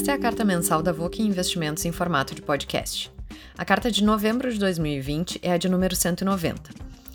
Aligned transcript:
Esta 0.00 0.12
é 0.12 0.14
a 0.14 0.18
carta 0.18 0.46
mensal 0.46 0.82
da 0.82 0.92
Voque 0.92 1.22
Investimentos 1.22 1.84
em 1.84 1.92
formato 1.92 2.34
de 2.34 2.40
podcast. 2.40 3.12
A 3.54 3.66
carta 3.66 3.90
de 3.90 4.02
novembro 4.02 4.50
de 4.50 4.58
2020 4.58 5.38
é 5.42 5.52
a 5.52 5.58
de 5.58 5.68
número 5.68 5.94
190. 5.94 6.70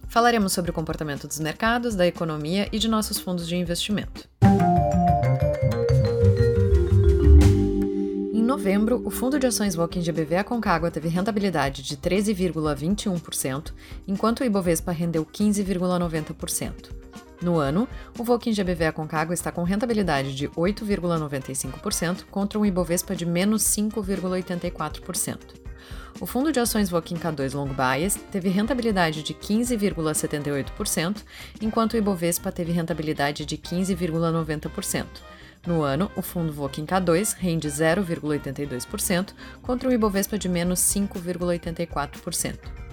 Falaremos 0.07 0.53
sobre 0.53 0.69
o 0.69 0.73
comportamento 0.73 1.27
dos 1.27 1.39
mercados, 1.39 1.95
da 1.95 2.05
economia 2.05 2.69
e 2.71 2.77
de 2.77 2.87
nossos 2.87 3.17
fundos 3.19 3.47
de 3.47 3.55
investimento. 3.55 4.29
Em 8.31 8.43
novembro, 8.43 9.01
o 9.03 9.09
fundo 9.09 9.39
de 9.39 9.47
ações 9.47 9.73
Voking 9.73 10.03
GBV 10.03 10.35
Aconcagua 10.35 10.91
teve 10.91 11.09
rentabilidade 11.09 11.81
de 11.81 11.97
13,21%, 11.97 13.73
enquanto 14.07 14.41
o 14.41 14.45
Ibovespa 14.45 14.91
rendeu 14.91 15.25
15,90%. 15.25 17.04
No 17.41 17.59
ano, 17.59 17.87
o 18.17 18.23
Volkin 18.23 18.53
GBV 18.53 18.85
Aconcagua 18.85 19.33
está 19.33 19.51
com 19.51 19.63
rentabilidade 19.63 20.35
de 20.35 20.47
8,95% 20.49 22.25
contra 22.31 22.57
um 22.57 22.65
Ibovespa 22.65 23.15
de 23.15 23.25
menos 23.25 23.63
5,84%. 23.63 25.65
O 26.19 26.25
fundo 26.25 26.51
de 26.51 26.61
ações 26.61 26.89
Volkin 26.89 27.15
K2 27.15 27.53
Long 27.53 27.73
Bias 27.73 28.17
teve 28.31 28.47
rentabilidade 28.47 29.21
de 29.21 29.33
15,78%, 29.33 31.17
enquanto 31.61 31.93
o 31.93 31.97
Ibovespa 31.97 32.53
teve 32.53 32.71
rentabilidade 32.71 33.45
de 33.45 33.57
15,90%. 33.57 35.05
No 35.67 35.81
ano, 35.81 36.09
o 36.15 36.21
fundo 36.21 36.53
Volkin 36.53 36.85
K2 36.85 37.35
rende 37.37 37.67
0,82% 37.67 39.33
contra 39.61 39.89
um 39.89 39.91
Ibovespa 39.91 40.37
de 40.37 40.47
menos 40.47 40.79
5,84%. 40.79 42.84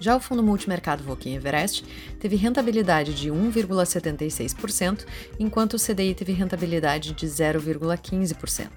Já 0.00 0.16
o 0.16 0.20
fundo 0.20 0.42
multimercado 0.42 1.02
Voquem 1.02 1.34
Everest 1.34 1.84
teve 2.20 2.36
rentabilidade 2.36 3.14
de 3.14 3.30
1,76%, 3.30 5.04
enquanto 5.38 5.74
o 5.74 5.78
CDI 5.78 6.14
teve 6.14 6.32
rentabilidade 6.32 7.12
de 7.12 7.26
0,15%. 7.26 8.68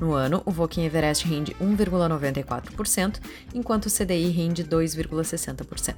No 0.00 0.12
ano, 0.12 0.42
o 0.44 0.50
Voquem 0.50 0.86
Everest 0.86 1.26
rende 1.26 1.54
1,94%, 1.60 3.20
enquanto 3.54 3.86
o 3.86 3.90
CDI 3.90 4.28
rende 4.30 4.64
2,60%. 4.64 5.94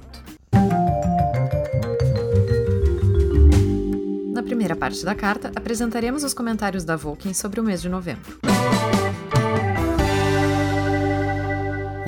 Na 4.33 4.43
primeira 4.43 4.75
parte 4.75 5.03
da 5.03 5.15
carta, 5.15 5.51
apresentaremos 5.55 6.23
os 6.23 6.33
comentários 6.33 6.83
da 6.83 6.95
Volkswagen 6.95 7.33
sobre 7.33 7.59
o 7.59 7.63
mês 7.63 7.81
de 7.81 7.89
novembro. 7.89 8.37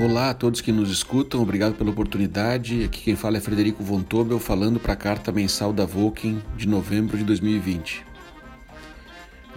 Olá 0.01 0.29
a 0.29 0.33
todos 0.33 0.61
que 0.61 0.71
nos 0.71 0.89
escutam, 0.89 1.41
obrigado 1.41 1.75
pela 1.75 1.89
oportunidade. 1.89 2.85
Aqui 2.85 3.01
quem 3.01 3.17
fala 3.17 3.35
é 3.35 3.41
Frederico 3.41 3.83
Von 3.83 4.01
Tobel, 4.01 4.39
falando 4.39 4.79
para 4.79 4.93
a 4.93 4.95
carta 4.95 5.29
mensal 5.29 5.73
da 5.73 5.85
Volkswagen 5.85 6.41
de 6.55 6.65
novembro 6.65 7.17
de 7.17 7.25
2020. 7.25 8.05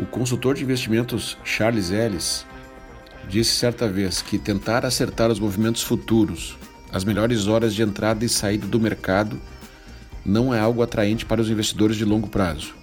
O 0.00 0.04
consultor 0.04 0.56
de 0.56 0.64
investimentos 0.64 1.38
Charles 1.44 1.92
Ellis 1.92 2.44
disse 3.28 3.52
certa 3.52 3.86
vez 3.88 4.20
que 4.20 4.36
tentar 4.36 4.84
acertar 4.84 5.30
os 5.30 5.38
movimentos 5.38 5.84
futuros, 5.84 6.58
as 6.92 7.04
melhores 7.04 7.46
horas 7.46 7.72
de 7.72 7.82
entrada 7.82 8.24
e 8.24 8.28
saída 8.28 8.66
do 8.66 8.80
mercado, 8.80 9.40
não 10.26 10.52
é 10.52 10.58
algo 10.58 10.82
atraente 10.82 11.24
para 11.24 11.40
os 11.40 11.50
investidores 11.50 11.96
de 11.96 12.04
longo 12.04 12.28
prazo. 12.28 12.74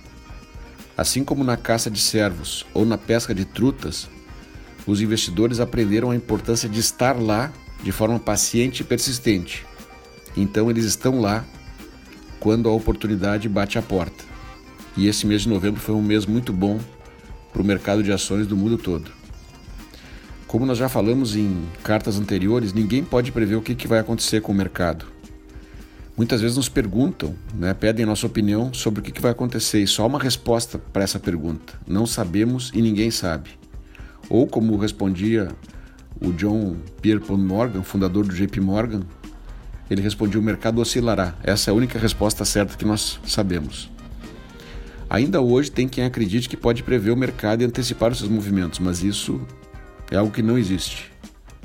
Assim 0.98 1.26
como 1.26 1.44
na 1.44 1.58
caça 1.58 1.92
de 1.92 2.00
servos 2.00 2.66
ou 2.74 2.86
na 2.86 2.98
pesca 2.98 3.36
de 3.36 3.44
trutas, 3.44 4.08
os 4.86 5.02
investidores 5.02 5.60
aprenderam 5.60 6.12
a 6.12 6.16
importância 6.16 6.68
de 6.68 6.80
estar 6.80 7.20
lá 7.20 7.52
de 7.84 7.92
forma 7.92 8.20
paciente 8.20 8.82
e 8.82 8.84
persistente. 8.84 9.66
Então 10.36 10.70
eles 10.70 10.86
estão 10.86 11.20
lá 11.20 11.46
quando 12.40 12.70
a 12.70 12.72
oportunidade 12.72 13.50
bate 13.50 13.78
a 13.78 13.82
porta. 13.82 14.24
E 14.96 15.08
esse 15.08 15.26
mês 15.26 15.44
de 15.44 15.50
novembro 15.50 15.80
foi 15.80 15.96
um 15.96 16.02
mês 16.02 16.26
muito 16.26 16.52
bom 16.52 16.80
para 17.52 17.62
o 17.62 17.66
mercado 17.66 18.04
de 18.04 18.12
ações 18.12 18.48
do 18.48 18.56
mundo 18.56 18.78
todo. 18.78 19.12
Como 20.48 20.66
nós 20.66 20.78
já 20.78 20.90
falamos 20.90 21.36
em 21.36 21.64
cartas 21.84 22.18
anteriores, 22.18 22.74
ninguém 22.74 23.04
pode 23.04 23.32
prever 23.32 23.56
o 23.56 23.62
que, 23.62 23.88
vai 23.88 24.00
acontecer 24.00 24.42
com 24.42 24.52
o 24.52 24.56
mercado. 24.56 25.06
Muitas 26.18 26.42
vezes 26.42 26.58
nos 26.58 26.68
perguntam, 26.68 27.36
né, 27.54 27.74
pedem 27.74 28.06
nossa 28.06 28.26
opinião 28.26 28.74
sobre 28.74 29.00
o 29.00 29.04
que 29.04 29.22
vai 29.22 29.32
acontecer 29.32 29.82
e 29.82 29.88
só 29.88 30.06
uma 30.08 30.20
resposta 30.20 30.78
para 30.78 31.04
essa 31.04 31.20
pergunta: 31.20 31.80
não 31.88 32.06
sabemos 32.06 32.72
e 32.74 32.82
ninguém 32.82 33.12
sabe. 33.12 33.59
Ou 34.30 34.46
como 34.46 34.78
respondia 34.78 35.50
o 36.22 36.32
John 36.32 36.76
Pierpont 37.02 37.42
Morgan, 37.42 37.82
fundador 37.82 38.26
do 38.26 38.34
JP 38.34 38.60
Morgan, 38.60 39.02
ele 39.90 40.02
respondia: 40.02 40.40
o 40.40 40.44
mercado 40.44 40.80
oscilará. 40.80 41.36
Essa 41.44 41.70
é 41.70 41.72
a 41.72 41.76
única 41.76 41.98
resposta 41.98 42.46
certa 42.46 42.78
que 42.78 42.86
nós 42.86 43.20
sabemos. 43.26 43.90
Ainda 45.10 45.42
hoje 45.42 45.72
tem 45.72 45.88
quem 45.88 46.04
acredite 46.04 46.48
que 46.48 46.56
pode 46.56 46.84
prever 46.84 47.10
o 47.10 47.18
mercado 47.18 47.64
e 47.64 47.66
antecipar 47.66 48.12
os 48.12 48.20
seus 48.20 48.30
movimentos, 48.30 48.78
mas 48.78 49.04
isso 49.04 49.42
é 50.12 50.18
algo 50.18 50.32
que 50.32 50.44
não 50.44 50.58
existe. 50.58 51.12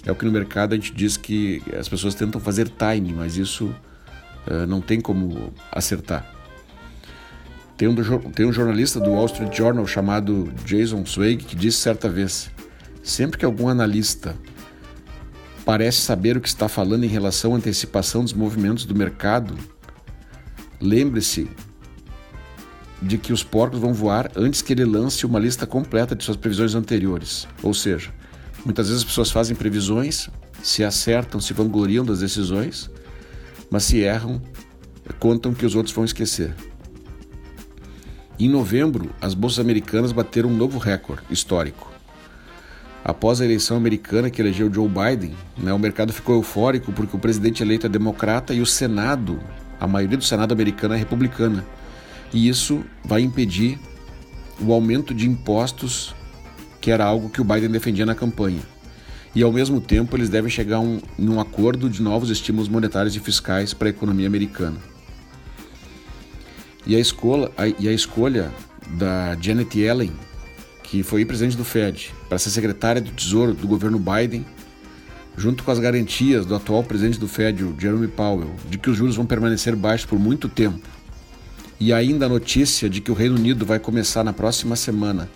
É 0.06 0.10
o 0.10 0.14
que 0.14 0.24
no 0.24 0.32
mercado 0.32 0.72
a 0.72 0.76
gente 0.76 0.94
diz 0.94 1.16
que 1.18 1.62
as 1.78 1.88
pessoas 1.88 2.14
tentam 2.14 2.40
fazer 2.40 2.68
time, 2.68 3.12
mas 3.12 3.36
isso 3.36 3.66
uh, 4.46 4.66
não 4.66 4.80
tem 4.80 4.98
como 4.98 5.52
acertar. 5.70 6.30
Tem 7.76 7.88
um, 7.88 7.94
tem 8.30 8.46
um 8.46 8.52
jornalista 8.52 9.00
do 9.00 9.10
Wall 9.10 9.26
Street 9.26 9.54
Journal 9.54 9.86
chamado 9.86 10.50
Jason 10.64 11.04
Zweig 11.04 11.44
que 11.44 11.56
disse 11.56 11.78
certa 11.78 12.08
vez: 12.08 12.50
sempre 13.04 13.38
que 13.38 13.44
algum 13.44 13.68
analista 13.68 14.34
parece 15.64 16.00
saber 16.00 16.36
o 16.36 16.40
que 16.40 16.48
está 16.48 16.68
falando 16.68 17.04
em 17.04 17.08
relação 17.08 17.54
à 17.54 17.56
antecipação 17.56 18.24
dos 18.24 18.32
movimentos 18.32 18.84
do 18.84 18.94
mercado, 18.94 19.56
lembre-se 20.80 21.48
de 23.00 23.18
que 23.18 23.32
os 23.32 23.42
porcos 23.42 23.78
vão 23.78 23.92
voar 23.92 24.30
antes 24.34 24.62
que 24.62 24.72
ele 24.72 24.84
lance 24.84 25.26
uma 25.26 25.38
lista 25.38 25.66
completa 25.66 26.16
de 26.16 26.24
suas 26.24 26.36
previsões 26.36 26.74
anteriores. 26.74 27.46
Ou 27.62 27.74
seja, 27.74 28.10
muitas 28.64 28.88
vezes 28.88 29.02
as 29.02 29.08
pessoas 29.08 29.30
fazem 29.30 29.54
previsões, 29.54 30.28
se 30.62 30.82
acertam, 30.82 31.40
se 31.40 31.52
vangloriam 31.52 32.04
das 32.04 32.20
decisões, 32.20 32.90
mas 33.70 33.84
se 33.84 33.98
erram, 33.98 34.40
contam 35.18 35.52
que 35.52 35.66
os 35.66 35.74
outros 35.74 35.94
vão 35.94 36.04
esquecer. 36.04 36.54
Em 38.38 38.48
novembro, 38.48 39.10
as 39.20 39.34
bolsas 39.34 39.60
americanas 39.60 40.10
bateram 40.10 40.48
um 40.48 40.56
novo 40.56 40.78
recorde 40.78 41.22
histórico. 41.30 41.93
Após 43.04 43.38
a 43.38 43.44
eleição 43.44 43.76
americana 43.76 44.30
que 44.30 44.40
elegeu 44.40 44.72
Joe 44.72 44.88
Biden, 44.88 45.34
né, 45.58 45.74
o 45.74 45.78
mercado 45.78 46.10
ficou 46.10 46.36
eufórico 46.36 46.90
porque 46.90 47.14
o 47.14 47.18
presidente 47.18 47.62
eleito 47.62 47.84
é 47.84 47.88
democrata 47.88 48.54
e 48.54 48.62
o 48.62 48.66
Senado, 48.66 49.38
a 49.78 49.86
maioria 49.86 50.16
do 50.16 50.24
Senado 50.24 50.52
americano 50.52 50.94
é 50.94 50.96
republicana. 50.96 51.66
E 52.32 52.48
isso 52.48 52.82
vai 53.04 53.20
impedir 53.20 53.78
o 54.58 54.72
aumento 54.72 55.12
de 55.12 55.28
impostos, 55.28 56.14
que 56.80 56.90
era 56.90 57.04
algo 57.04 57.28
que 57.28 57.42
o 57.42 57.44
Biden 57.44 57.70
defendia 57.70 58.06
na 58.06 58.14
campanha. 58.14 58.62
E 59.34 59.42
ao 59.42 59.52
mesmo 59.52 59.82
tempo, 59.82 60.16
eles 60.16 60.30
devem 60.30 60.50
chegar 60.50 60.80
um, 60.80 60.98
um 61.18 61.38
acordo 61.38 61.90
de 61.90 62.00
novos 62.00 62.30
estímulos 62.30 62.68
monetários 62.68 63.14
e 63.14 63.20
fiscais 63.20 63.74
para 63.74 63.88
a 63.88 63.90
economia 63.90 64.26
americana. 64.26 64.78
E 66.86 66.96
a, 66.96 67.00
escola, 67.00 67.52
a, 67.56 67.68
e 67.68 67.86
a 67.86 67.92
escolha 67.92 68.50
da 68.96 69.36
Janet 69.38 69.78
Yellen, 69.78 70.12
que 70.84 71.02
foi 71.02 71.24
presidente 71.24 71.56
do 71.56 71.64
Fed, 71.64 72.14
para 72.28 72.38
ser 72.38 72.50
secretária 72.50 73.00
do 73.00 73.10
Tesouro 73.10 73.54
do 73.54 73.66
governo 73.66 73.98
Biden, 73.98 74.46
junto 75.36 75.64
com 75.64 75.70
as 75.70 75.80
garantias 75.80 76.46
do 76.46 76.54
atual 76.54 76.84
presidente 76.84 77.18
do 77.18 77.26
Fed, 77.26 77.64
o 77.64 77.74
Jeremy 77.76 78.06
Powell, 78.06 78.54
de 78.70 78.78
que 78.78 78.88
os 78.88 78.96
juros 78.96 79.16
vão 79.16 79.26
permanecer 79.26 79.74
baixos 79.74 80.06
por 80.06 80.18
muito 80.18 80.48
tempo, 80.48 80.86
e 81.80 81.92
ainda 81.92 82.26
a 82.26 82.28
notícia 82.28 82.88
de 82.88 83.00
que 83.00 83.10
o 83.10 83.14
Reino 83.14 83.34
Unido 83.34 83.66
vai 83.66 83.80
começar 83.80 84.22
na 84.22 84.32
próxima 84.32 84.76
semana 84.76 85.28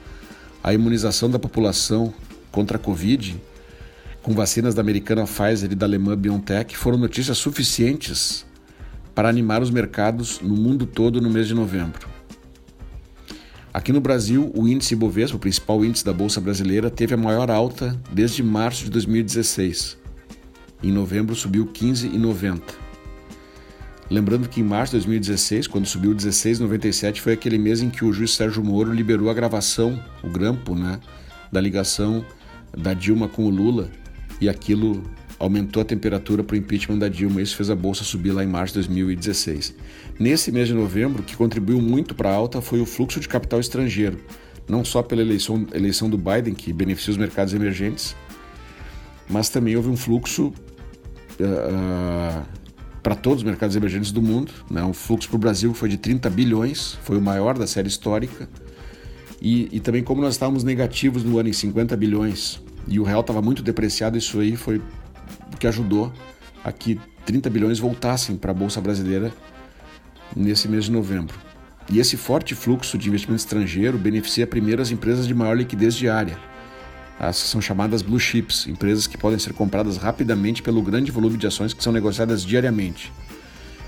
a 0.62 0.72
imunização 0.72 1.28
da 1.31 1.38
população 1.38 2.12
contra 2.53 2.76
a 2.76 2.80
Covid, 2.80 3.41
com 4.22 4.34
vacinas 4.34 4.75
da 4.75 4.82
americana 4.82 5.25
Pfizer 5.25 5.72
e 5.72 5.75
da 5.75 5.86
alemã 5.86 6.16
BioNTech, 6.16 6.76
foram 6.76 6.98
notícias 6.98 7.38
suficientes 7.38 8.44
para 9.15 9.28
animar 9.28 9.62
os 9.62 9.70
mercados 9.70 10.41
no 10.41 10.54
mundo 10.54 10.84
todo 10.86 11.20
no 11.20 11.30
mês 11.30 11.48
de 11.48 11.54
novembro. 11.54 12.17
Aqui 13.78 13.93
no 13.93 14.00
Brasil, 14.00 14.51
o 14.57 14.66
índice 14.66 14.95
Ibovespa, 14.95 15.36
o 15.36 15.39
principal 15.39 15.84
índice 15.84 16.04
da 16.04 16.13
Bolsa 16.13 16.41
Brasileira, 16.41 16.91
teve 16.91 17.15
a 17.15 17.16
maior 17.16 17.48
alta 17.48 17.97
desde 18.10 18.42
março 18.42 18.83
de 18.83 18.91
2016. 18.91 19.97
Em 20.83 20.91
novembro 20.91 21.33
subiu 21.36 21.65
15,90. 21.65 22.60
Lembrando 24.10 24.48
que 24.48 24.60
em 24.60 24.65
março 24.65 24.91
de 24.91 24.97
2016, 25.07 25.69
quando 25.69 25.86
subiu 25.86 26.13
16,97, 26.13 27.21
foi 27.21 27.34
aquele 27.34 27.57
mês 27.57 27.80
em 27.80 27.89
que 27.89 28.04
o 28.04 28.13
juiz 28.13 28.33
Sérgio 28.33 28.65
Moro 28.65 28.92
liberou 28.92 29.30
a 29.30 29.34
gravação, 29.34 30.03
o 30.24 30.28
grampo, 30.28 30.74
né, 30.74 30.98
da 31.53 31.60
ligação 31.60 32.27
da 32.77 32.92
Dilma 32.92 33.28
com 33.28 33.45
o 33.45 33.48
Lula, 33.48 33.92
e 34.41 34.48
aquilo 34.48 35.04
aumentou 35.38 35.80
a 35.80 35.84
temperatura 35.84 36.42
para 36.42 36.54
o 36.54 36.56
impeachment 36.56 36.98
da 36.98 37.08
Dilma. 37.08 37.40
Isso 37.40 37.56
fez 37.56 37.70
a 37.70 37.76
bolsa 37.76 38.04
subir 38.04 38.32
lá 38.32 38.42
em 38.42 38.46
março 38.46 38.74
de 38.74 38.86
2016. 38.86 39.74
Nesse 40.18 40.50
mês 40.50 40.68
de 40.68 40.74
novembro, 40.74 41.22
o 41.22 41.24
que 41.24 41.36
contribuiu 41.36 41.80
muito 41.80 42.14
para 42.14 42.30
a 42.30 42.34
alta 42.34 42.60
foi 42.60 42.80
o 42.80 42.86
fluxo 42.86 43.20
de 43.20 43.28
capital 43.28 43.60
estrangeiro, 43.60 44.18
não 44.68 44.84
só 44.84 45.02
pela 45.02 45.22
eleição, 45.22 45.66
eleição 45.72 46.10
do 46.10 46.18
Biden, 46.18 46.54
que 46.54 46.72
beneficia 46.72 47.12
os 47.12 47.16
mercados 47.16 47.54
emergentes, 47.54 48.16
mas 49.28 49.48
também 49.48 49.76
houve 49.76 49.88
um 49.88 49.96
fluxo 49.96 50.46
uh, 50.46 50.52
uh, 51.44 52.42
para 53.02 53.14
todos 53.14 53.38
os 53.38 53.44
mercados 53.44 53.76
emergentes 53.76 54.10
do 54.10 54.20
mundo. 54.20 54.52
Né? 54.70 54.82
Um 54.82 54.92
fluxo 54.92 55.28
para 55.28 55.36
o 55.36 55.38
Brasil 55.38 55.72
foi 55.72 55.88
de 55.88 55.98
30 55.98 56.28
bilhões, 56.30 56.98
foi 57.02 57.16
o 57.16 57.22
maior 57.22 57.56
da 57.56 57.66
série 57.66 57.88
histórica. 57.88 58.48
E, 59.40 59.68
e 59.70 59.78
também 59.78 60.02
como 60.02 60.20
nós 60.20 60.34
estávamos 60.34 60.64
negativos 60.64 61.22
no 61.22 61.38
ano 61.38 61.48
em 61.48 61.52
50 61.52 61.96
bilhões 61.96 62.60
e 62.88 62.98
o 62.98 63.04
real 63.04 63.20
estava 63.20 63.40
muito 63.40 63.62
depreciado, 63.62 64.18
isso 64.18 64.40
aí 64.40 64.56
foi 64.56 64.80
que 65.59 65.66
ajudou 65.66 66.13
a 66.65 66.72
que 66.72 67.01
30 67.25 67.51
bilhões 67.51 67.78
voltassem 67.78 68.36
para 68.36 68.51
a 68.51 68.54
Bolsa 68.54 68.80
Brasileira 68.80 69.33
nesse 70.34 70.69
mês 70.69 70.84
de 70.84 70.91
novembro. 70.91 71.39
E 71.91 71.98
esse 71.98 72.16
forte 72.16 72.54
fluxo 72.54 72.98
de 72.98 73.09
investimento 73.09 73.41
estrangeiro 73.41 73.97
beneficia 73.97 74.47
primeiro 74.47 74.83
as 74.83 74.91
empresas 74.91 75.27
de 75.27 75.34
maior 75.34 75.57
liquidez 75.57 75.95
diária, 75.95 76.39
as 77.19 77.42
que 77.42 77.48
são 77.48 77.60
chamadas 77.60 78.03
blue 78.03 78.21
chips, 78.21 78.66
empresas 78.66 79.07
que 79.07 79.16
podem 79.16 79.39
ser 79.39 79.54
compradas 79.54 79.97
rapidamente 79.97 80.63
pelo 80.63 80.83
grande 80.83 81.10
volume 81.10 81.39
de 81.39 81.47
ações 81.47 81.72
que 81.72 81.83
são 81.83 81.92
negociadas 81.92 82.45
diariamente. 82.45 83.10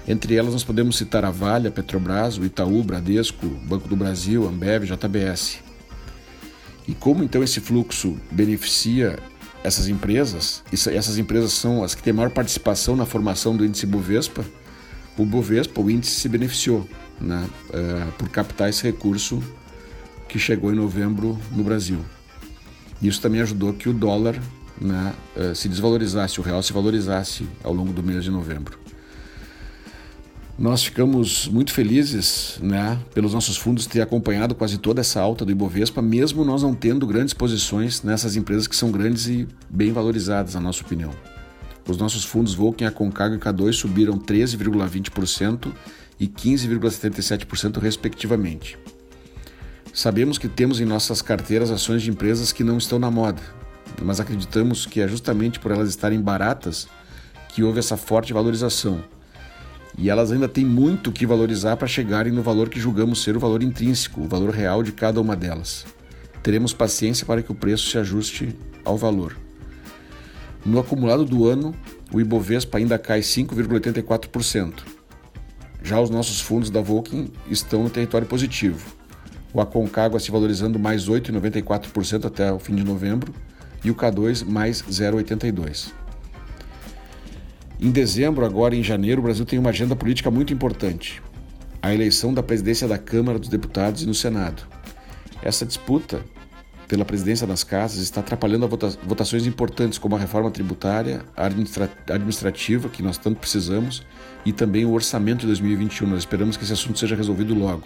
Entre 0.09 0.35
elas 0.35 0.53
nós 0.53 0.65
podemos 0.65 0.97
citar 0.97 1.25
a 1.25 1.31
Vale, 1.31 1.69
a 1.69 1.71
Petrobras, 1.71 2.39
o 2.39 2.45
Itaú, 2.45 2.83
Bradesco, 2.83 3.47
Banco 3.47 3.87
do 3.87 3.95
Brasil, 3.95 4.49
Ambev, 4.49 4.85
JBS. 4.85 5.59
E 6.89 6.95
como 6.95 7.23
então 7.23 7.43
esse 7.43 7.61
fluxo 7.61 8.19
beneficia 8.31 9.19
essas 9.63 9.89
empresas, 9.89 10.63
essas 10.73 11.19
empresas 11.19 11.53
são 11.53 11.85
as 11.85 11.95
que 11.95 12.03
têm 12.03 12.13
maior 12.13 12.31
participação 12.31 12.97
na 12.97 13.05
formação 13.05 13.57
do 13.57 13.65
índice 13.65 13.87
Bovespa, 13.87 14.45
o 15.17 15.25
Bovespa, 15.25 15.81
o 15.81 15.91
índice 15.91 16.13
se 16.13 16.29
beneficiou 16.29 16.89
né, 17.21 17.47
uh, 17.69 18.13
por 18.13 18.29
captar 18.31 18.71
esse 18.71 18.83
recurso 18.83 19.43
que 20.29 20.39
chegou 20.39 20.73
em 20.73 20.77
novembro 20.77 21.39
no 21.51 21.63
Brasil. 21.63 21.99
Isso 23.03 23.21
também 23.21 23.41
ajudou 23.43 23.73
que 23.75 23.89
o 23.89 23.93
dólar 23.93 24.41
né, 24.81 25.13
uh, 25.37 25.55
se 25.55 25.69
desvalorizasse, 25.69 26.41
o 26.41 26.43
real 26.43 26.63
se 26.63 26.73
valorizasse 26.73 27.47
ao 27.63 27.73
longo 27.73 27.93
do 27.93 28.03
mês 28.03 28.25
de 28.25 28.31
novembro. 28.31 28.79
Nós 30.61 30.85
ficamos 30.85 31.49
muito 31.49 31.73
felizes 31.73 32.59
né, 32.61 33.01
pelos 33.15 33.33
nossos 33.33 33.57
fundos 33.57 33.87
ter 33.87 34.03
acompanhado 34.03 34.55
quase 34.55 34.77
toda 34.77 35.01
essa 35.01 35.19
alta 35.19 35.43
do 35.43 35.51
Ibovespa, 35.51 36.03
mesmo 36.03 36.45
nós 36.45 36.63
não 36.63 36.75
tendo 36.75 37.07
grandes 37.07 37.33
posições 37.33 38.03
nessas 38.03 38.37
empresas 38.37 38.67
que 38.67 38.77
são 38.77 38.91
grandes 38.93 39.27
e 39.27 39.49
bem 39.71 39.91
valorizadas, 39.91 40.53
na 40.53 40.61
nossa 40.61 40.83
opinião. 40.83 41.13
Os 41.89 41.97
nossos 41.97 42.27
fundos 42.27 42.53
Volkswagen, 42.53 42.89
Aconcagua 42.89 43.37
e 43.37 43.41
K2 43.41 43.73
subiram 43.73 44.19
13,20% 44.19 45.73
e 46.21 46.29
15,77% 46.29 47.79
respectivamente. 47.79 48.77
Sabemos 49.95 50.37
que 50.37 50.47
temos 50.47 50.79
em 50.79 50.85
nossas 50.85 51.23
carteiras 51.23 51.71
ações 51.71 52.03
de 52.03 52.11
empresas 52.11 52.53
que 52.53 52.63
não 52.63 52.77
estão 52.77 52.99
na 52.99 53.11
moda, 53.11 53.41
mas 54.03 54.21
acreditamos 54.21 54.85
que 54.85 55.01
é 55.01 55.09
justamente 55.09 55.59
por 55.59 55.71
elas 55.71 55.89
estarem 55.89 56.21
baratas 56.21 56.87
que 57.49 57.63
houve 57.63 57.79
essa 57.79 57.97
forte 57.97 58.35
valorização. 58.35 59.03
E 59.99 60.09
elas 60.09 60.33
ainda 60.33 60.49
têm 60.49 60.65
muito 60.65 61.13
que 61.13 61.27
valorizar 61.27 61.77
para 61.77 61.89
chegarem 61.89 62.33
no 62.33 62.43
valor 62.43 62.69
que 62.69 62.81
julgamos 62.81 63.23
ser 63.23 63.37
o 63.37 63.41
valor 63.41 63.63
intrínseco, 63.63 64.23
o 64.23 64.29
valor 64.29 64.51
real 64.51 64.83
de 64.83 64.93
cada 64.93 65.21
uma 65.21 65.37
delas. 65.37 65.85
Teremos 66.43 66.73
paciência 66.73 67.27
para 67.27 67.43
que 67.43 67.53
o 67.53 67.55
preço 67.55 67.91
se 67.91 67.99
ajuste 67.99 68.57
ao 68.85 68.97
valor. 68.97 69.37
No 70.65 70.79
acumulado 70.79 71.25
do 71.25 71.49
ano, 71.49 71.75
o 72.13 72.21
Ibovespa 72.21 72.79
ainda 72.79 72.99
cai 72.99 73.21
5,84%. 73.21 74.73
Já 75.83 76.01
os 76.01 76.11
nossos 76.11 76.41
fundos 76.41 76.71
da 76.71 76.81
Volkswagen 76.81 77.31
estão 77.49 77.83
no 77.83 77.91
território 77.91 78.27
positivo. 78.27 78.95
O 79.53 79.61
Aconcagua 79.61 80.21
se 80.21 80.31
valorizando 80.31 80.79
mais 80.79 81.09
8,94% 81.09 82.27
até 82.27 82.53
o 82.53 82.59
fim 82.59 82.75
de 82.75 82.85
novembro 82.85 83.35
e 83.83 83.91
o 83.91 83.95
K2 83.95 84.45
mais 84.45 84.83
0,82%. 84.83 86.00
Em 87.83 87.91
dezembro, 87.91 88.45
agora 88.45 88.77
em 88.77 88.83
janeiro, 88.83 89.23
o 89.23 89.25
Brasil 89.25 89.47
tem 89.47 89.59
uma 89.59 89.71
agenda 89.71 89.97
política 89.97 90.31
muito 90.31 90.53
importante: 90.53 91.23
a 91.81 91.95
eleição 91.95 92.35
da 92.35 92.43
presidência 92.43 92.87
da 92.87 92.99
Câmara 92.99 93.39
dos 93.39 93.49
Deputados 93.49 94.03
e 94.03 94.07
no 94.07 94.13
Senado. 94.13 94.63
Essa 95.43 95.65
disputa 95.65 96.23
pela 96.87 97.07
presidência 97.07 97.47
das 97.47 97.65
casas 97.65 98.03
está 98.03 98.21
atrapalhando 98.21 98.69
vota 98.69 98.91
votações 99.03 99.47
importantes 99.47 99.99
como 99.99 100.15
a 100.15 100.19
reforma 100.19 100.51
tributária, 100.51 101.25
a 101.35 101.47
administra 101.47 101.91
administrativa, 102.07 102.91
que 102.91 103.03
nós 103.03 103.17
tanto 103.17 103.39
precisamos, 103.39 104.05
e 104.45 104.53
também 104.53 104.85
o 104.85 104.93
orçamento 104.93 105.41
de 105.41 105.47
2021. 105.47 106.07
Nós 106.07 106.19
esperamos 106.19 106.59
que 106.59 106.65
esse 106.65 106.75
assunto 106.75 106.99
seja 106.99 107.17
resolvido 107.17 107.55
logo. 107.55 107.85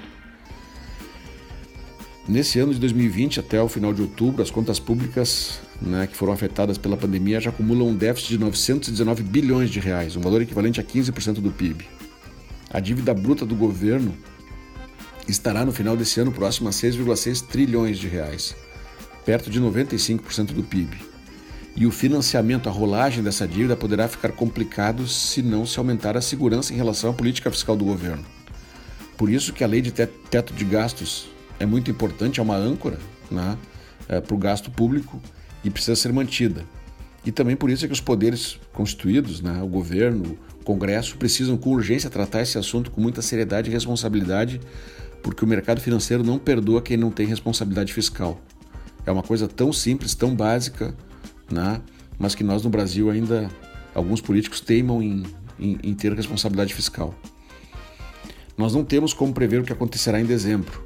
Nesse 2.26 2.58
ano 2.58 2.72
de 2.72 2.80
2020, 2.80 3.40
até 3.40 3.60
o 3.60 3.68
final 3.68 3.92
de 3.92 4.00
outubro, 4.00 4.42
as 4.42 4.50
contas 4.50 4.78
públicas 4.78 5.60
né, 5.80 6.06
que 6.06 6.16
foram 6.16 6.32
afetadas 6.32 6.78
pela 6.78 6.96
pandemia 6.96 7.38
já 7.38 7.50
acumulam 7.50 7.88
um 7.88 7.94
déficit 7.94 8.30
de 8.30 8.38
919 8.38 9.22
bilhões 9.22 9.68
de 9.68 9.78
reais, 9.78 10.16
um 10.16 10.22
valor 10.22 10.40
equivalente 10.40 10.80
a 10.80 10.84
15% 10.84 11.34
do 11.34 11.50
PIB. 11.50 11.86
A 12.70 12.80
dívida 12.80 13.12
bruta 13.12 13.44
do 13.44 13.54
governo 13.54 14.16
estará 15.28 15.66
no 15.66 15.72
final 15.72 15.96
desse 15.96 16.18
ano 16.18 16.32
próximo 16.32 16.68
a 16.68 16.72
6,6 16.72 17.46
trilhões 17.46 17.98
de 17.98 18.08
reais 18.08 18.56
perto 19.24 19.50
de 19.50 19.60
95% 19.60 20.52
do 20.52 20.62
PIB. 20.62 20.96
E 21.76 21.86
o 21.86 21.90
financiamento, 21.90 22.68
a 22.68 22.72
rolagem 22.72 23.22
dessa 23.22 23.48
dívida 23.48 23.76
poderá 23.76 24.06
ficar 24.06 24.32
complicado 24.32 25.08
se 25.08 25.42
não 25.42 25.66
se 25.66 25.78
aumentar 25.78 26.16
a 26.16 26.20
segurança 26.20 26.72
em 26.72 26.76
relação 26.76 27.10
à 27.10 27.12
política 27.12 27.50
fiscal 27.50 27.76
do 27.76 27.84
governo. 27.84 28.24
Por 29.16 29.28
isso 29.28 29.52
que 29.52 29.64
a 29.64 29.66
lei 29.66 29.80
de 29.80 29.90
teto 29.90 30.52
de 30.54 30.64
gastos 30.64 31.33
é 31.58 31.66
muito 31.66 31.90
importante, 31.90 32.40
é 32.40 32.42
uma 32.42 32.56
âncora 32.56 32.98
né, 33.30 33.56
é, 34.08 34.20
para 34.20 34.34
o 34.34 34.38
gasto 34.38 34.70
público 34.70 35.20
e 35.62 35.70
precisa 35.70 35.96
ser 35.96 36.12
mantida. 36.12 36.64
E 37.24 37.32
também 37.32 37.56
por 37.56 37.70
isso 37.70 37.84
é 37.84 37.88
que 37.88 37.94
os 37.94 38.00
poderes 38.00 38.58
constituídos, 38.72 39.40
né, 39.40 39.62
o 39.62 39.66
governo, 39.66 40.38
o 40.60 40.64
Congresso, 40.64 41.16
precisam 41.16 41.56
com 41.56 41.70
urgência 41.70 42.10
tratar 42.10 42.42
esse 42.42 42.58
assunto 42.58 42.90
com 42.90 43.00
muita 43.00 43.22
seriedade 43.22 43.70
e 43.70 43.72
responsabilidade, 43.72 44.60
porque 45.22 45.42
o 45.44 45.48
mercado 45.48 45.80
financeiro 45.80 46.22
não 46.22 46.38
perdoa 46.38 46.82
quem 46.82 46.96
não 46.96 47.10
tem 47.10 47.26
responsabilidade 47.26 47.92
fiscal. 47.94 48.38
É 49.06 49.10
uma 49.10 49.22
coisa 49.22 49.48
tão 49.48 49.72
simples, 49.72 50.14
tão 50.14 50.34
básica, 50.34 50.94
né? 51.50 51.80
mas 52.18 52.34
que 52.34 52.44
nós 52.44 52.62
no 52.62 52.70
Brasil 52.70 53.10
ainda, 53.10 53.50
alguns 53.94 54.20
políticos 54.20 54.60
teimam 54.60 55.02
em, 55.02 55.24
em, 55.58 55.78
em 55.82 55.94
ter 55.94 56.12
responsabilidade 56.12 56.74
fiscal. 56.74 57.14
Nós 58.56 58.74
não 58.74 58.84
temos 58.84 59.12
como 59.12 59.32
prever 59.32 59.60
o 59.60 59.64
que 59.64 59.72
acontecerá 59.72 60.20
em 60.20 60.24
dezembro. 60.24 60.84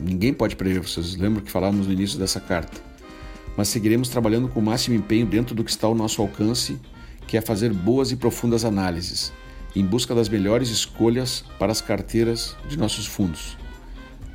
Ninguém 0.00 0.32
pode 0.32 0.56
prever, 0.56 0.80
vocês 0.80 1.16
lembram 1.16 1.44
que 1.44 1.50
falávamos 1.50 1.86
no 1.86 1.92
início 1.92 2.18
dessa 2.18 2.40
carta. 2.40 2.80
Mas 3.56 3.68
seguiremos 3.68 4.08
trabalhando 4.08 4.48
com 4.48 4.60
o 4.60 4.62
máximo 4.62 4.96
empenho 4.96 5.26
dentro 5.26 5.54
do 5.54 5.62
que 5.62 5.70
está 5.70 5.86
ao 5.86 5.94
nosso 5.94 6.22
alcance, 6.22 6.78
que 7.26 7.36
é 7.36 7.40
fazer 7.40 7.72
boas 7.72 8.10
e 8.10 8.16
profundas 8.16 8.64
análises, 8.64 9.32
em 9.76 9.84
busca 9.84 10.14
das 10.14 10.28
melhores 10.28 10.68
escolhas 10.68 11.44
para 11.58 11.72
as 11.72 11.80
carteiras 11.80 12.56
de 12.68 12.78
nossos 12.78 13.06
fundos. 13.06 13.56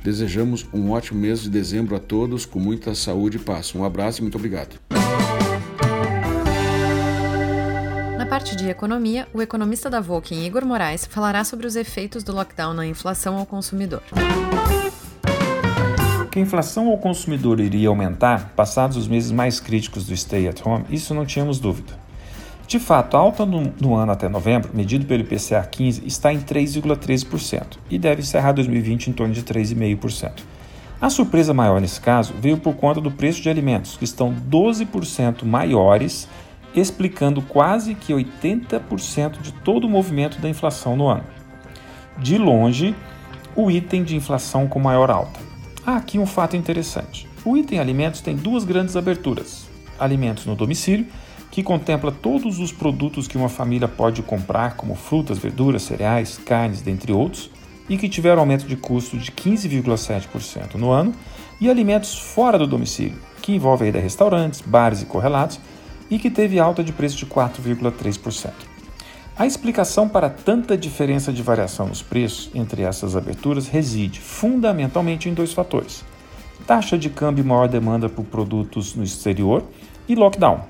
Desejamos 0.02 0.66
um 0.72 0.90
ótimo 0.90 1.20
mês 1.20 1.42
de 1.42 1.50
dezembro 1.50 1.96
a 1.96 1.98
todos, 1.98 2.46
com 2.46 2.60
muita 2.60 2.94
saúde 2.94 3.36
e 3.36 3.40
paz. 3.40 3.74
Um 3.74 3.84
abraço 3.84 4.20
e 4.20 4.22
muito 4.22 4.36
obrigado. 4.36 4.78
Na 8.16 8.26
parte 8.26 8.54
de 8.54 8.68
economia, 8.68 9.26
o 9.34 9.42
economista 9.42 9.90
da 9.90 10.00
Volkswagen, 10.00 10.46
Igor 10.46 10.64
Moraes, 10.64 11.04
falará 11.04 11.42
sobre 11.44 11.66
os 11.66 11.74
efeitos 11.74 12.22
do 12.22 12.32
lockdown 12.32 12.74
na 12.74 12.86
inflação 12.86 13.36
ao 13.36 13.46
consumidor. 13.46 14.02
Que 16.30 16.38
a 16.38 16.42
inflação 16.42 16.88
ao 16.88 16.98
consumidor 16.98 17.58
iria 17.58 17.88
aumentar 17.88 18.52
passados 18.54 18.96
os 18.96 19.08
meses 19.08 19.32
mais 19.32 19.60
críticos 19.60 20.06
do 20.06 20.16
stay 20.16 20.46
at 20.46 20.60
home, 20.64 20.84
isso 20.90 21.14
não 21.14 21.24
tínhamos 21.24 21.58
dúvida. 21.58 21.98
De 22.66 22.78
fato, 22.78 23.16
a 23.16 23.20
alta 23.20 23.46
no, 23.46 23.72
no, 23.80 23.94
ano 23.94 24.12
até 24.12 24.28
novembro, 24.28 24.70
medido 24.74 25.06
pelo 25.06 25.22
IPCA 25.22 25.62
15, 25.62 26.06
está 26.06 26.30
em 26.30 26.38
3,13% 26.38 27.78
e 27.90 27.98
deve 27.98 28.20
encerrar 28.20 28.52
2020 28.52 29.06
em 29.06 29.12
torno 29.14 29.32
de 29.32 29.42
3,5%. 29.42 30.42
A 31.00 31.08
surpresa 31.08 31.54
maior 31.54 31.80
nesse 31.80 31.98
caso 31.98 32.34
veio 32.38 32.58
por 32.58 32.74
conta 32.74 33.00
do 33.00 33.10
preço 33.10 33.40
de 33.40 33.48
alimentos, 33.48 33.96
que 33.96 34.04
estão 34.04 34.34
12% 34.34 35.44
maiores, 35.44 36.28
explicando 36.74 37.40
quase 37.40 37.94
que 37.94 38.12
80% 38.12 39.40
de 39.40 39.52
todo 39.52 39.86
o 39.86 39.90
movimento 39.90 40.38
da 40.38 40.48
inflação 40.50 40.94
no 40.94 41.08
ano. 41.08 41.24
De 42.18 42.36
longe, 42.36 42.94
o 43.56 43.70
item 43.70 44.04
de 44.04 44.14
inflação 44.14 44.68
com 44.68 44.78
maior 44.78 45.10
alta. 45.10 45.47
Há 45.88 45.96
aqui 45.96 46.18
um 46.18 46.26
fato 46.26 46.54
interessante. 46.54 47.26
O 47.42 47.56
item 47.56 47.78
alimentos 47.78 48.20
tem 48.20 48.36
duas 48.36 48.62
grandes 48.62 48.94
aberturas: 48.94 49.66
alimentos 49.98 50.44
no 50.44 50.54
domicílio 50.54 51.06
que 51.50 51.62
contempla 51.62 52.12
todos 52.12 52.58
os 52.58 52.70
produtos 52.70 53.26
que 53.26 53.38
uma 53.38 53.48
família 53.48 53.88
pode 53.88 54.20
comprar, 54.20 54.76
como 54.76 54.94
frutas, 54.94 55.38
verduras, 55.38 55.80
cereais, 55.80 56.36
carnes, 56.36 56.82
dentre 56.82 57.10
outros, 57.10 57.50
e 57.88 57.96
que 57.96 58.06
tiveram 58.06 58.40
aumento 58.40 58.66
de 58.66 58.76
custo 58.76 59.16
de 59.16 59.32
15,7% 59.32 60.74
no 60.74 60.90
ano, 60.90 61.14
e 61.58 61.70
alimentos 61.70 62.18
fora 62.18 62.58
do 62.58 62.66
domicílio, 62.66 63.16
que 63.40 63.54
envolve 63.54 63.86
ainda 63.86 63.98
restaurantes, 63.98 64.60
bares 64.60 65.00
e 65.00 65.06
correlatos, 65.06 65.58
e 66.10 66.18
que 66.18 66.28
teve 66.28 66.60
alta 66.60 66.84
de 66.84 66.92
preço 66.92 67.16
de 67.16 67.24
4,3%. 67.24 68.77
A 69.38 69.46
explicação 69.46 70.08
para 70.08 70.28
tanta 70.28 70.76
diferença 70.76 71.32
de 71.32 71.42
variação 71.42 71.86
nos 71.86 72.02
preços 72.02 72.50
entre 72.54 72.82
essas 72.82 73.14
aberturas 73.14 73.68
reside 73.68 74.18
fundamentalmente 74.18 75.28
em 75.28 75.34
dois 75.34 75.52
fatores: 75.52 76.04
taxa 76.66 76.98
de 76.98 77.08
câmbio 77.08 77.44
e 77.44 77.46
maior 77.46 77.68
demanda 77.68 78.08
por 78.08 78.24
produtos 78.24 78.96
no 78.96 79.04
exterior 79.04 79.62
e 80.08 80.16
lockdown, 80.16 80.62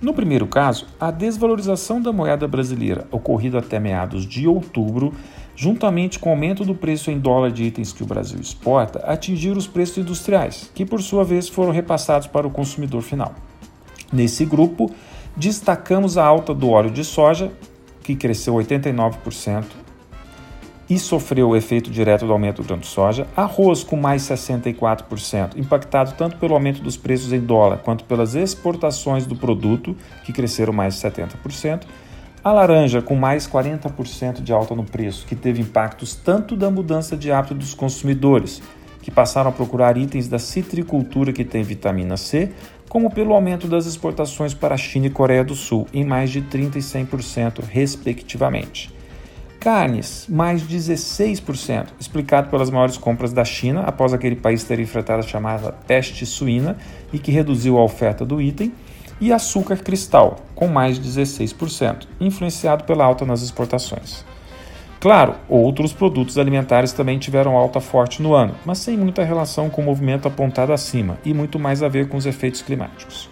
no 0.00 0.14
primeiro 0.14 0.46
caso, 0.46 0.86
a 1.00 1.10
desvalorização 1.10 2.00
da 2.00 2.12
moeda 2.12 2.46
brasileira, 2.46 3.04
ocorrida 3.10 3.58
até 3.58 3.80
meados 3.80 4.24
de 4.24 4.46
outubro, 4.46 5.12
juntamente 5.56 6.20
com 6.20 6.28
o 6.28 6.32
aumento 6.32 6.64
do 6.64 6.72
preço 6.72 7.10
em 7.10 7.18
dólar 7.18 7.50
de 7.50 7.64
itens 7.64 7.92
que 7.92 8.04
o 8.04 8.06
Brasil 8.06 8.40
exporta, 8.40 9.00
atingiram 9.00 9.58
os 9.58 9.66
preços 9.66 9.98
industriais, 9.98 10.70
que 10.72 10.86
por 10.86 11.02
sua 11.02 11.24
vez 11.24 11.48
foram 11.48 11.72
repassados 11.72 12.28
para 12.28 12.46
o 12.46 12.50
consumidor 12.50 13.02
final. 13.02 13.34
Nesse 14.12 14.44
grupo, 14.44 14.88
destacamos 15.36 16.16
a 16.16 16.24
alta 16.24 16.54
do 16.54 16.70
óleo 16.70 16.90
de 16.90 17.02
soja, 17.04 17.50
que 18.08 18.16
cresceu 18.16 18.54
89% 18.54 19.64
e 20.88 20.98
sofreu 20.98 21.50
o 21.50 21.56
efeito 21.56 21.90
direto 21.90 22.24
do 22.24 22.32
aumento 22.32 22.62
do 22.62 22.66
grão 22.66 22.78
de 22.78 22.86
soja, 22.86 23.26
arroz 23.36 23.84
com 23.84 23.96
mais 23.96 24.22
64%, 24.22 25.58
impactado 25.58 26.14
tanto 26.16 26.38
pelo 26.38 26.54
aumento 26.54 26.80
dos 26.80 26.96
preços 26.96 27.34
em 27.34 27.40
dólar 27.40 27.80
quanto 27.84 28.04
pelas 28.04 28.34
exportações 28.34 29.26
do 29.26 29.36
produto, 29.36 29.94
que 30.24 30.32
cresceram 30.32 30.72
mais 30.72 30.94
70%, 30.94 31.82
a 32.42 32.50
laranja 32.50 33.02
com 33.02 33.14
mais 33.14 33.46
40% 33.46 34.42
de 34.42 34.50
alta 34.50 34.74
no 34.74 34.84
preço, 34.84 35.26
que 35.26 35.36
teve 35.36 35.60
impactos 35.60 36.14
tanto 36.14 36.56
da 36.56 36.70
mudança 36.70 37.14
de 37.14 37.30
hábito 37.30 37.56
dos 37.56 37.74
consumidores, 37.74 38.62
que 39.08 39.14
passaram 39.14 39.48
a 39.48 39.52
procurar 39.52 39.96
itens 39.96 40.28
da 40.28 40.38
citricultura 40.38 41.32
que 41.32 41.42
tem 41.42 41.62
vitamina 41.62 42.18
C, 42.18 42.50
como 42.90 43.10
pelo 43.10 43.32
aumento 43.32 43.66
das 43.66 43.86
exportações 43.86 44.52
para 44.52 44.74
a 44.74 44.78
China 44.78 45.06
e 45.06 45.10
Coreia 45.10 45.42
do 45.42 45.54
Sul, 45.54 45.86
em 45.94 46.04
mais 46.04 46.28
de 46.28 46.42
30% 46.42 46.76
e 46.76 46.80
100%, 46.80 47.64
respectivamente. 47.64 48.92
Carnes, 49.58 50.26
mais 50.28 50.62
16%, 50.62 51.86
explicado 51.98 52.50
pelas 52.50 52.68
maiores 52.68 52.98
compras 52.98 53.32
da 53.32 53.46
China 53.46 53.80
após 53.80 54.12
aquele 54.12 54.36
país 54.36 54.62
ter 54.62 54.78
enfrentado 54.78 55.20
a 55.20 55.26
chamada 55.26 55.72
peste 55.86 56.26
suína 56.26 56.76
e 57.10 57.18
que 57.18 57.32
reduziu 57.32 57.78
a 57.78 57.84
oferta 57.84 58.26
do 58.26 58.42
item, 58.42 58.74
e 59.18 59.32
açúcar 59.32 59.78
cristal, 59.78 60.36
com 60.54 60.68
mais 60.68 61.00
16%, 61.00 62.06
influenciado 62.20 62.84
pela 62.84 63.06
alta 63.06 63.24
nas 63.24 63.40
exportações. 63.40 64.22
Claro, 65.00 65.36
outros 65.48 65.92
produtos 65.92 66.38
alimentares 66.38 66.92
também 66.92 67.20
tiveram 67.20 67.56
alta 67.56 67.80
forte 67.80 68.20
no 68.20 68.34
ano, 68.34 68.56
mas 68.66 68.78
sem 68.78 68.96
muita 68.96 69.22
relação 69.22 69.70
com 69.70 69.80
o 69.80 69.84
movimento 69.84 70.26
apontado 70.26 70.72
acima 70.72 71.18
e 71.24 71.32
muito 71.32 71.56
mais 71.56 71.84
a 71.84 71.88
ver 71.88 72.08
com 72.08 72.16
os 72.16 72.26
efeitos 72.26 72.62
climáticos. 72.62 73.30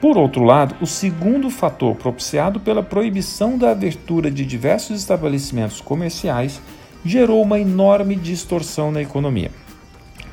Por 0.00 0.16
outro 0.16 0.42
lado, 0.42 0.74
o 0.80 0.86
segundo 0.86 1.50
fator 1.50 1.94
propiciado 1.94 2.58
pela 2.58 2.82
proibição 2.82 3.58
da 3.58 3.70
abertura 3.70 4.30
de 4.30 4.46
diversos 4.46 4.98
estabelecimentos 4.98 5.80
comerciais 5.80 6.60
gerou 7.04 7.42
uma 7.42 7.60
enorme 7.60 8.16
distorção 8.16 8.90
na 8.90 9.02
economia. 9.02 9.50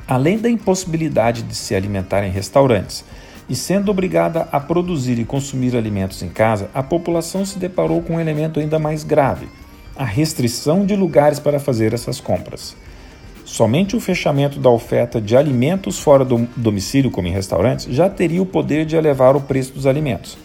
Além 0.08 0.38
da 0.38 0.48
impossibilidade 0.48 1.42
de 1.42 1.54
se 1.54 1.74
alimentar 1.74 2.24
em 2.24 2.30
restaurantes 2.30 3.04
e 3.46 3.54
sendo 3.54 3.90
obrigada 3.90 4.48
a 4.50 4.58
produzir 4.58 5.18
e 5.18 5.24
consumir 5.24 5.76
alimentos 5.76 6.22
em 6.22 6.28
casa, 6.30 6.70
a 6.72 6.82
população 6.82 7.44
se 7.44 7.58
deparou 7.58 8.00
com 8.00 8.14
um 8.14 8.20
elemento 8.20 8.58
ainda 8.58 8.78
mais 8.78 9.04
grave: 9.04 9.48
a 9.96 10.04
restrição 10.04 10.86
de 10.86 10.96
lugares 10.96 11.38
para 11.38 11.60
fazer 11.60 11.92
essas 11.92 12.20
compras. 12.20 12.76
Somente 13.44 13.96
o 13.96 14.00
fechamento 14.00 14.58
da 14.58 14.70
oferta 14.70 15.20
de 15.20 15.36
alimentos 15.36 15.98
fora 15.98 16.24
do 16.24 16.48
domicílio, 16.56 17.10
como 17.10 17.28
em 17.28 17.32
restaurantes, 17.32 17.86
já 17.86 18.08
teria 18.08 18.40
o 18.40 18.46
poder 18.46 18.86
de 18.86 18.96
elevar 18.96 19.36
o 19.36 19.40
preço 19.40 19.72
dos 19.72 19.86
alimentos. 19.86 20.38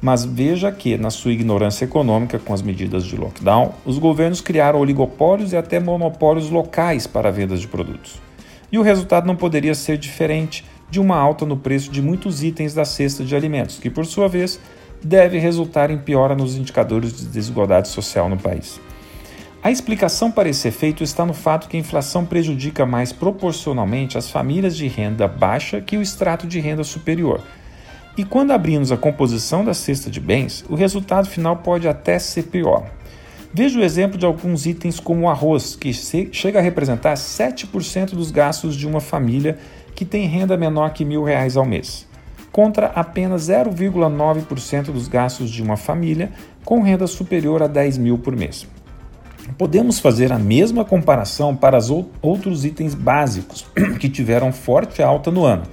Mas 0.00 0.24
veja 0.24 0.70
que, 0.70 0.96
na 0.96 1.10
sua 1.10 1.32
ignorância 1.32 1.84
econômica 1.84 2.38
com 2.38 2.54
as 2.54 2.62
medidas 2.62 3.04
de 3.04 3.16
lockdown, 3.16 3.72
os 3.84 3.98
governos 3.98 4.40
criaram 4.40 4.80
oligopólios 4.80 5.52
e 5.52 5.56
até 5.56 5.80
monopólios 5.80 6.50
locais 6.50 7.06
para 7.06 7.30
vendas 7.30 7.60
de 7.60 7.68
produtos. 7.68 8.20
E 8.70 8.78
o 8.78 8.82
resultado 8.82 9.26
não 9.26 9.36
poderia 9.36 9.74
ser 9.74 9.98
diferente 9.98 10.64
de 10.90 11.00
uma 11.00 11.16
alta 11.16 11.44
no 11.44 11.56
preço 11.56 11.90
de 11.90 12.00
muitos 12.00 12.42
itens 12.42 12.74
da 12.74 12.84
cesta 12.84 13.24
de 13.24 13.34
alimentos, 13.34 13.78
que, 13.78 13.90
por 13.90 14.06
sua 14.06 14.28
vez, 14.28 14.60
deve 15.02 15.38
resultar 15.38 15.90
em 15.90 15.98
piora 15.98 16.34
nos 16.34 16.56
indicadores 16.56 17.16
de 17.16 17.26
desigualdade 17.26 17.88
social 17.88 18.28
no 18.28 18.36
país. 18.36 18.80
A 19.64 19.70
explicação 19.70 20.30
para 20.30 20.46
esse 20.46 20.68
efeito 20.68 21.02
está 21.02 21.24
no 21.24 21.32
fato 21.32 21.70
que 21.70 21.76
a 21.78 21.80
inflação 21.80 22.26
prejudica 22.26 22.84
mais 22.84 23.14
proporcionalmente 23.14 24.18
as 24.18 24.30
famílias 24.30 24.76
de 24.76 24.86
renda 24.88 25.26
baixa 25.26 25.80
que 25.80 25.96
o 25.96 26.02
extrato 26.02 26.46
de 26.46 26.60
renda 26.60 26.84
superior. 26.84 27.40
E 28.14 28.26
quando 28.26 28.50
abrimos 28.50 28.92
a 28.92 28.96
composição 28.98 29.64
da 29.64 29.72
cesta 29.72 30.10
de 30.10 30.20
bens, 30.20 30.66
o 30.68 30.74
resultado 30.74 31.30
final 31.30 31.56
pode 31.56 31.88
até 31.88 32.18
ser 32.18 32.42
pior. 32.42 32.90
Veja 33.54 33.78
o 33.78 33.82
exemplo 33.82 34.18
de 34.18 34.26
alguns 34.26 34.66
itens 34.66 35.00
como 35.00 35.22
o 35.22 35.30
arroz, 35.30 35.74
que 35.74 35.94
chega 35.94 36.58
a 36.58 36.62
representar 36.62 37.14
7% 37.14 38.10
dos 38.10 38.30
gastos 38.30 38.76
de 38.76 38.86
uma 38.86 39.00
família 39.00 39.56
que 39.94 40.04
tem 40.04 40.26
renda 40.26 40.58
menor 40.58 40.92
que 40.92 41.06
mil 41.06 41.24
reais 41.24 41.56
ao 41.56 41.64
mês, 41.64 42.06
contra 42.52 42.88
apenas 42.88 43.48
0,9% 43.48 44.92
dos 44.92 45.08
gastos 45.08 45.48
de 45.48 45.62
uma 45.62 45.78
família 45.78 46.30
com 46.66 46.82
renda 46.82 47.06
superior 47.06 47.62
a 47.62 47.66
10 47.66 47.96
mil 47.96 48.18
por 48.18 48.36
mês. 48.36 48.66
Podemos 49.58 50.00
fazer 50.00 50.32
a 50.32 50.38
mesma 50.38 50.84
comparação 50.84 51.54
para 51.54 51.78
os 51.78 51.90
outros 52.22 52.64
itens 52.64 52.94
básicos 52.94 53.66
que 54.00 54.08
tiveram 54.08 54.52
forte 54.52 55.02
alta 55.02 55.30
no 55.30 55.44
ano. 55.44 55.64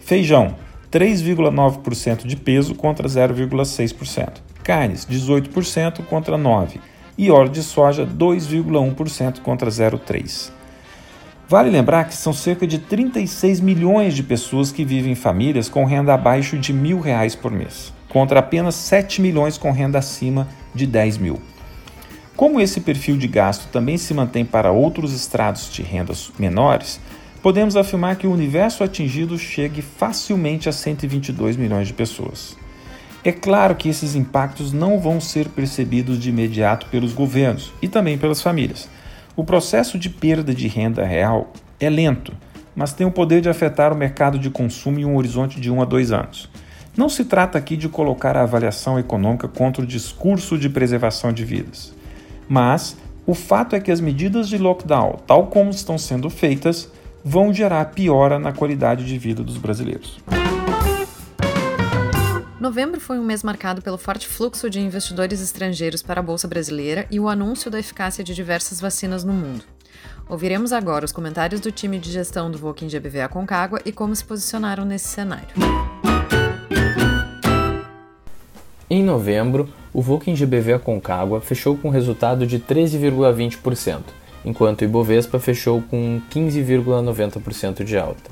Feijão, 0.00 0.54
3,9% 0.92 2.26
de 2.26 2.36
peso 2.36 2.74
contra 2.74 3.08
0,6%. 3.08 4.34
Carnes, 4.62 5.06
18% 5.06 6.04
contra 6.04 6.36
9%. 6.36 6.78
E 7.18 7.30
óleo 7.30 7.48
de 7.48 7.62
soja, 7.62 8.06
2,1% 8.06 9.40
contra 9.40 9.70
0,3%. 9.70 10.50
Vale 11.48 11.70
lembrar 11.70 12.04
que 12.04 12.14
são 12.14 12.32
cerca 12.32 12.66
de 12.66 12.78
36 12.78 13.60
milhões 13.60 14.14
de 14.14 14.22
pessoas 14.22 14.72
que 14.72 14.84
vivem 14.84 15.12
em 15.12 15.14
famílias 15.14 15.68
com 15.68 15.84
renda 15.84 16.12
abaixo 16.12 16.58
de 16.58 16.72
mil 16.72 16.98
reais 16.98 17.36
por 17.36 17.52
mês, 17.52 17.92
contra 18.08 18.40
apenas 18.40 18.74
7 18.74 19.22
milhões 19.22 19.56
com 19.56 19.70
renda 19.70 19.98
acima 19.98 20.48
de 20.74 20.86
10 20.86 21.18
mil. 21.18 21.40
Como 22.36 22.60
esse 22.60 22.82
perfil 22.82 23.16
de 23.16 23.26
gasto 23.26 23.70
também 23.72 23.96
se 23.96 24.12
mantém 24.12 24.44
para 24.44 24.70
outros 24.70 25.14
estratos 25.14 25.72
de 25.72 25.80
rendas 25.82 26.30
menores, 26.38 27.00
podemos 27.42 27.76
afirmar 27.76 28.16
que 28.16 28.26
o 28.26 28.32
universo 28.32 28.84
atingido 28.84 29.38
chegue 29.38 29.80
facilmente 29.80 30.68
a 30.68 30.72
122 30.72 31.56
milhões 31.56 31.86
de 31.88 31.94
pessoas. 31.94 32.54
É 33.24 33.32
claro 33.32 33.74
que 33.74 33.88
esses 33.88 34.14
impactos 34.14 34.70
não 34.70 35.00
vão 35.00 35.18
ser 35.18 35.48
percebidos 35.48 36.18
de 36.18 36.28
imediato 36.28 36.86
pelos 36.88 37.14
governos 37.14 37.72
e 37.80 37.88
também 37.88 38.18
pelas 38.18 38.42
famílias. 38.42 38.86
O 39.34 39.42
processo 39.42 39.98
de 39.98 40.10
perda 40.10 40.54
de 40.54 40.68
renda 40.68 41.06
real 41.06 41.50
é 41.80 41.88
lento, 41.88 42.34
mas 42.74 42.92
tem 42.92 43.06
o 43.06 43.10
poder 43.10 43.40
de 43.40 43.48
afetar 43.48 43.94
o 43.94 43.96
mercado 43.96 44.38
de 44.38 44.50
consumo 44.50 45.00
em 45.00 45.06
um 45.06 45.16
horizonte 45.16 45.58
de 45.58 45.70
1 45.70 45.74
um 45.74 45.80
a 45.80 45.86
2 45.86 46.12
anos. 46.12 46.50
Não 46.94 47.08
se 47.08 47.24
trata 47.24 47.56
aqui 47.56 47.78
de 47.78 47.88
colocar 47.88 48.36
a 48.36 48.42
avaliação 48.42 48.98
econômica 48.98 49.48
contra 49.48 49.82
o 49.82 49.86
discurso 49.86 50.58
de 50.58 50.68
preservação 50.68 51.32
de 51.32 51.42
vidas. 51.42 51.95
Mas 52.48 52.96
o 53.26 53.34
fato 53.34 53.74
é 53.74 53.80
que 53.80 53.90
as 53.90 54.00
medidas 54.00 54.48
de 54.48 54.56
lockdown, 54.58 55.18
tal 55.26 55.48
como 55.48 55.70
estão 55.70 55.98
sendo 55.98 56.30
feitas, 56.30 56.90
vão 57.24 57.52
gerar 57.52 57.86
piora 57.86 58.38
na 58.38 58.52
qualidade 58.52 59.04
de 59.04 59.18
vida 59.18 59.42
dos 59.42 59.56
brasileiros. 59.56 60.18
Novembro 62.60 63.00
foi 63.00 63.18
um 63.18 63.24
mês 63.24 63.42
marcado 63.42 63.82
pelo 63.82 63.98
forte 63.98 64.26
fluxo 64.26 64.70
de 64.70 64.80
investidores 64.80 65.40
estrangeiros 65.40 66.02
para 66.02 66.20
a 66.20 66.22
Bolsa 66.22 66.48
Brasileira 66.48 67.06
e 67.10 67.20
o 67.20 67.28
anúncio 67.28 67.70
da 67.70 67.78
eficácia 67.78 68.24
de 68.24 68.34
diversas 68.34 68.80
vacinas 68.80 69.24
no 69.24 69.32
mundo. 69.32 69.64
Ouviremos 70.28 70.72
agora 70.72 71.04
os 71.04 71.12
comentários 71.12 71.60
do 71.60 71.70
time 71.70 71.98
de 71.98 72.10
gestão 72.10 72.50
do 72.50 72.58
Voking 72.58 72.88
GBV 72.88 73.28
Concagua 73.28 73.80
e 73.84 73.92
como 73.92 74.14
se 74.14 74.24
posicionaram 74.24 74.84
nesse 74.84 75.08
cenário. 75.08 75.54
Em 78.88 79.02
novembro, 79.02 79.68
o 79.92 80.00
Vulcan 80.00 80.32
GBV 80.36 80.74
Aconcagua 80.74 81.40
fechou 81.40 81.76
com 81.76 81.88
resultado 81.88 82.46
de 82.46 82.60
13,20%, 82.60 84.02
enquanto 84.44 84.82
o 84.82 84.84
Ibovespa 84.84 85.40
fechou 85.40 85.82
com 85.82 86.20
15,90% 86.30 87.82
de 87.82 87.98
alta. 87.98 88.30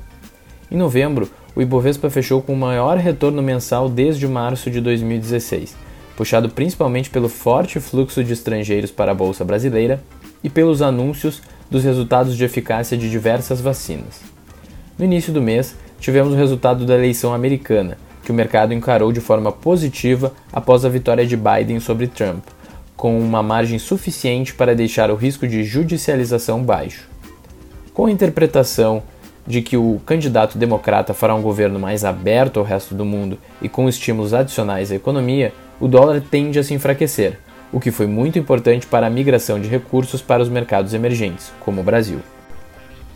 Em 0.71 0.77
novembro, 0.77 1.29
o 1.53 1.61
Ibovespa 1.61 2.09
fechou 2.09 2.41
com 2.41 2.53
o 2.53 2.57
maior 2.57 2.97
retorno 2.97 3.41
mensal 3.41 3.89
desde 3.89 4.25
março 4.29 4.71
de 4.71 4.79
2016, 4.79 5.75
puxado 6.15 6.47
principalmente 6.47 7.09
pelo 7.09 7.27
forte 7.27 7.81
fluxo 7.81 8.23
de 8.23 8.31
estrangeiros 8.31 8.91
para 8.91 9.11
a 9.11 9.15
bolsa 9.15 9.43
brasileira 9.43 10.01
e 10.41 10.49
pelos 10.49 10.81
anúncios 10.81 11.41
dos 11.69 11.83
resultados 11.83 12.37
de 12.37 12.45
eficácia 12.45 12.97
de 12.97 13.09
diversas 13.09 13.59
vacinas. 13.59 14.21
No 14.97 15.03
início 15.03 15.33
do 15.33 15.41
mês, 15.41 15.75
tivemos 15.99 16.31
o 16.31 16.37
resultado 16.37 16.85
da 16.85 16.95
eleição 16.95 17.33
americana, 17.33 17.97
que 18.25 18.31
o 18.31 18.35
mercado 18.35 18.73
encarou 18.73 19.11
de 19.11 19.21
forma 19.21 19.51
positiva 19.51 20.33
após 20.51 20.83
a 20.83 20.89
vitória 20.89 21.25
de 21.25 21.37
Biden 21.37 21.79
sobre 21.79 22.07
Trump, 22.07 22.43
com 22.97 23.19
uma 23.19 23.43
margem 23.43 23.77
suficiente 23.77 24.53
para 24.53 24.75
deixar 24.75 25.11
o 25.11 25.15
risco 25.15 25.47
de 25.47 25.63
judicialização 25.63 26.63
baixo. 26.63 27.07
Com 27.93 28.07
a 28.07 28.11
interpretação 28.11 29.03
de 29.45 29.61
que 29.61 29.77
o 29.77 30.01
candidato 30.07 30.57
democrata 30.57 31.13
fará 31.13 31.35
um 31.35 31.41
governo 31.41 31.79
mais 31.79 32.03
aberto 32.03 32.59
ao 32.59 32.65
resto 32.65 32.95
do 32.95 33.05
mundo 33.05 33.37
e 33.61 33.69
com 33.69 33.87
estímulos 33.87 34.33
adicionais 34.33 34.91
à 34.91 34.95
economia, 34.95 35.53
o 35.79 35.87
dólar 35.87 36.19
tende 36.19 36.57
a 36.57 36.63
se 36.63 36.73
enfraquecer, 36.73 37.37
o 37.71 37.79
que 37.79 37.91
foi 37.91 38.07
muito 38.07 38.39
importante 38.39 38.87
para 38.87 39.05
a 39.05 39.09
migração 39.09 39.59
de 39.59 39.69
recursos 39.69 40.21
para 40.21 40.41
os 40.41 40.49
mercados 40.49 40.95
emergentes, 40.95 41.53
como 41.59 41.81
o 41.81 41.83
Brasil. 41.83 42.19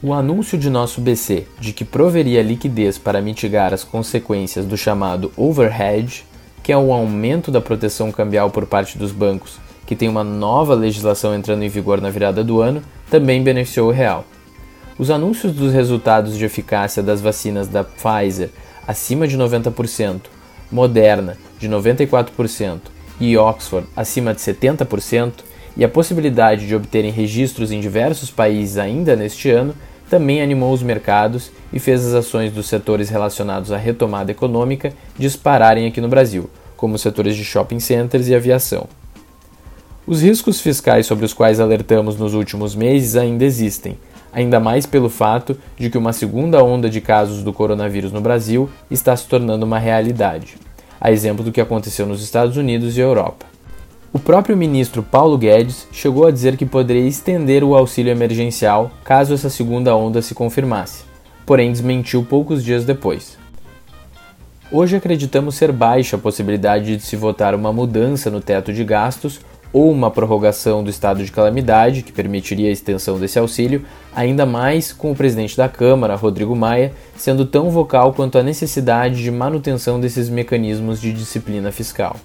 O 0.01 0.13
anúncio 0.13 0.58
de 0.58 0.70
nosso 0.70 1.01
BC 1.01 1.46
de 1.60 1.74
que 1.74 1.84
proveria 1.84 2.41
liquidez 2.41 2.98
para 2.98 3.22
mitigar 3.22 3.74
as 3.74 3.84
consequências 3.84 4.65
do 4.65 4.77
chamado 4.77 5.29
overhead, 5.36 6.25
que 6.63 6.72
é 6.72 6.77
o 6.77 6.94
aumento 6.94 7.51
da 7.51 7.60
proteção 7.60 8.10
cambial 8.10 8.50
por 8.50 8.65
parte 8.65 8.98
dos 8.98 9.12
bancos, 9.12 9.60
que 9.86 9.98
tem 9.98 10.08
uma 10.08 10.24
nova 10.24 10.74
legislação 10.74 11.36
entrando 11.36 11.63
em 11.63 11.68
vigor 11.68 12.00
na 12.00 12.10
virada 12.10 12.46
do 12.46 12.62
ano, 12.62 12.82
também 13.12 13.44
beneficiou 13.44 13.89
o 13.89 13.91
real. 13.91 14.24
Os 14.98 15.12
anúncios 15.12 15.51
dos 15.51 15.74
resultados 15.74 16.38
de 16.38 16.46
eficácia 16.46 17.03
das 17.03 17.20
vacinas 17.20 17.68
da 17.68 17.84
Pfizer 17.84 18.51
acima 18.88 19.27
de 19.27 19.38
90%, 19.38 20.22
Moderna 20.72 21.38
de 21.60 21.68
94% 21.68 22.79
e 23.20 23.36
Oxford 23.38 23.86
acima 23.98 24.34
de 24.34 24.39
70%, 24.39 25.44
e 25.75 25.84
a 25.84 25.89
possibilidade 25.89 26.68
de 26.68 26.75
obterem 26.75 27.12
registros 27.12 27.72
em 27.72 27.79
diversos 27.79 28.32
países 28.32 28.77
ainda 28.77 29.15
neste 29.15 29.50
ano 29.50 29.74
também 30.09 30.41
animou 30.41 30.73
os 30.73 30.81
mercados 30.81 31.51
e 31.71 31.79
fez 31.79 32.05
as 32.05 32.13
ações 32.13 32.51
dos 32.51 32.67
setores 32.67 33.09
relacionados 33.09 33.71
à 33.71 33.77
retomada 33.77 34.31
econômica 34.31 34.91
dispararem 35.17 35.85
aqui 35.85 36.01
no 36.01 36.07
Brasil, 36.07 36.49
como 36.75 36.95
os 36.95 37.01
setores 37.01 37.35
de 37.35 37.45
shopping 37.45 37.79
centers 37.79 38.27
e 38.27 38.35
aviação. 38.35 38.87
Os 40.07 40.23
riscos 40.23 40.59
fiscais 40.59 41.05
sobre 41.05 41.25
os 41.25 41.33
quais 41.33 41.59
alertamos 41.59 42.17
nos 42.17 42.33
últimos 42.33 42.73
meses 42.73 43.15
ainda 43.15 43.45
existem, 43.45 43.97
ainda 44.33 44.59
mais 44.59 44.85
pelo 44.85 45.09
fato 45.09 45.55
de 45.77 45.89
que 45.89 45.97
uma 45.97 46.13
segunda 46.13 46.63
onda 46.63 46.89
de 46.89 46.99
casos 46.99 47.43
do 47.43 47.53
coronavírus 47.53 48.11
no 48.11 48.21
Brasil 48.21 48.69
está 48.89 49.15
se 49.15 49.27
tornando 49.27 49.65
uma 49.65 49.77
realidade, 49.77 50.57
a 50.99 51.11
exemplo 51.11 51.43
do 51.43 51.51
que 51.51 51.61
aconteceu 51.61 52.07
nos 52.07 52.23
Estados 52.23 52.57
Unidos 52.57 52.97
e 52.97 53.01
Europa. 53.01 53.49
O 54.11 54.17
próprio 54.17 54.57
ministro 54.57 55.03
Paulo 55.03 55.37
Guedes 55.37 55.87
chegou 55.91 56.25
a 56.25 56.31
dizer 56.31 56.57
que 56.57 56.65
poderia 56.65 57.07
estender 57.07 57.63
o 57.63 57.75
auxílio 57.75 58.11
emergencial 58.11 58.89
caso 59.03 59.35
essa 59.35 59.51
segunda 59.51 59.95
onda 59.95 60.19
se 60.19 60.33
confirmasse, 60.33 61.03
porém 61.45 61.71
desmentiu 61.71 62.25
poucos 62.27 62.63
dias 62.63 62.83
depois. 62.83 63.37
Hoje 64.71 64.95
acreditamos 64.95 65.53
ser 65.53 65.71
baixa 65.71 66.15
a 66.15 66.19
possibilidade 66.19 66.97
de 66.97 67.03
se 67.03 67.15
votar 67.15 67.53
uma 67.53 67.71
mudança 67.71 68.31
no 68.31 68.41
teto 68.41 68.73
de 68.73 68.83
gastos 68.83 69.39
ou 69.71 69.91
uma 69.91 70.09
prorrogação 70.09 70.83
do 70.83 70.89
estado 70.89 71.23
de 71.23 71.31
calamidade, 71.31 72.01
que 72.01 72.11
permitiria 72.11 72.69
a 72.69 72.73
extensão 72.73 73.19
desse 73.19 73.37
auxílio, 73.37 73.85
ainda 74.15 74.43
mais 74.43 74.91
com 74.91 75.11
o 75.11 75.15
presidente 75.15 75.55
da 75.55 75.69
Câmara, 75.69 76.15
Rodrigo 76.15 76.55
Maia, 76.55 76.93
sendo 77.15 77.45
tão 77.45 77.69
vocal 77.69 78.11
quanto 78.13 78.39
a 78.39 78.43
necessidade 78.43 79.21
de 79.21 79.29
manutenção 79.29 79.99
desses 79.99 80.29
mecanismos 80.29 80.99
de 80.99 81.13
disciplina 81.13 81.71
fiscal. 81.71 82.15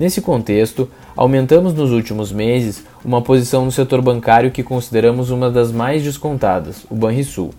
Nesse 0.00 0.22
contexto, 0.22 0.88
aumentamos 1.14 1.74
nos 1.74 1.92
últimos 1.92 2.32
meses 2.32 2.82
uma 3.04 3.20
posição 3.20 3.66
no 3.66 3.70
setor 3.70 4.00
bancário 4.00 4.50
que 4.50 4.62
consideramos 4.62 5.28
uma 5.28 5.50
das 5.50 5.70
mais 5.70 6.02
descontadas, 6.02 6.86
o 6.88 6.94
Banrisul. 6.94 7.50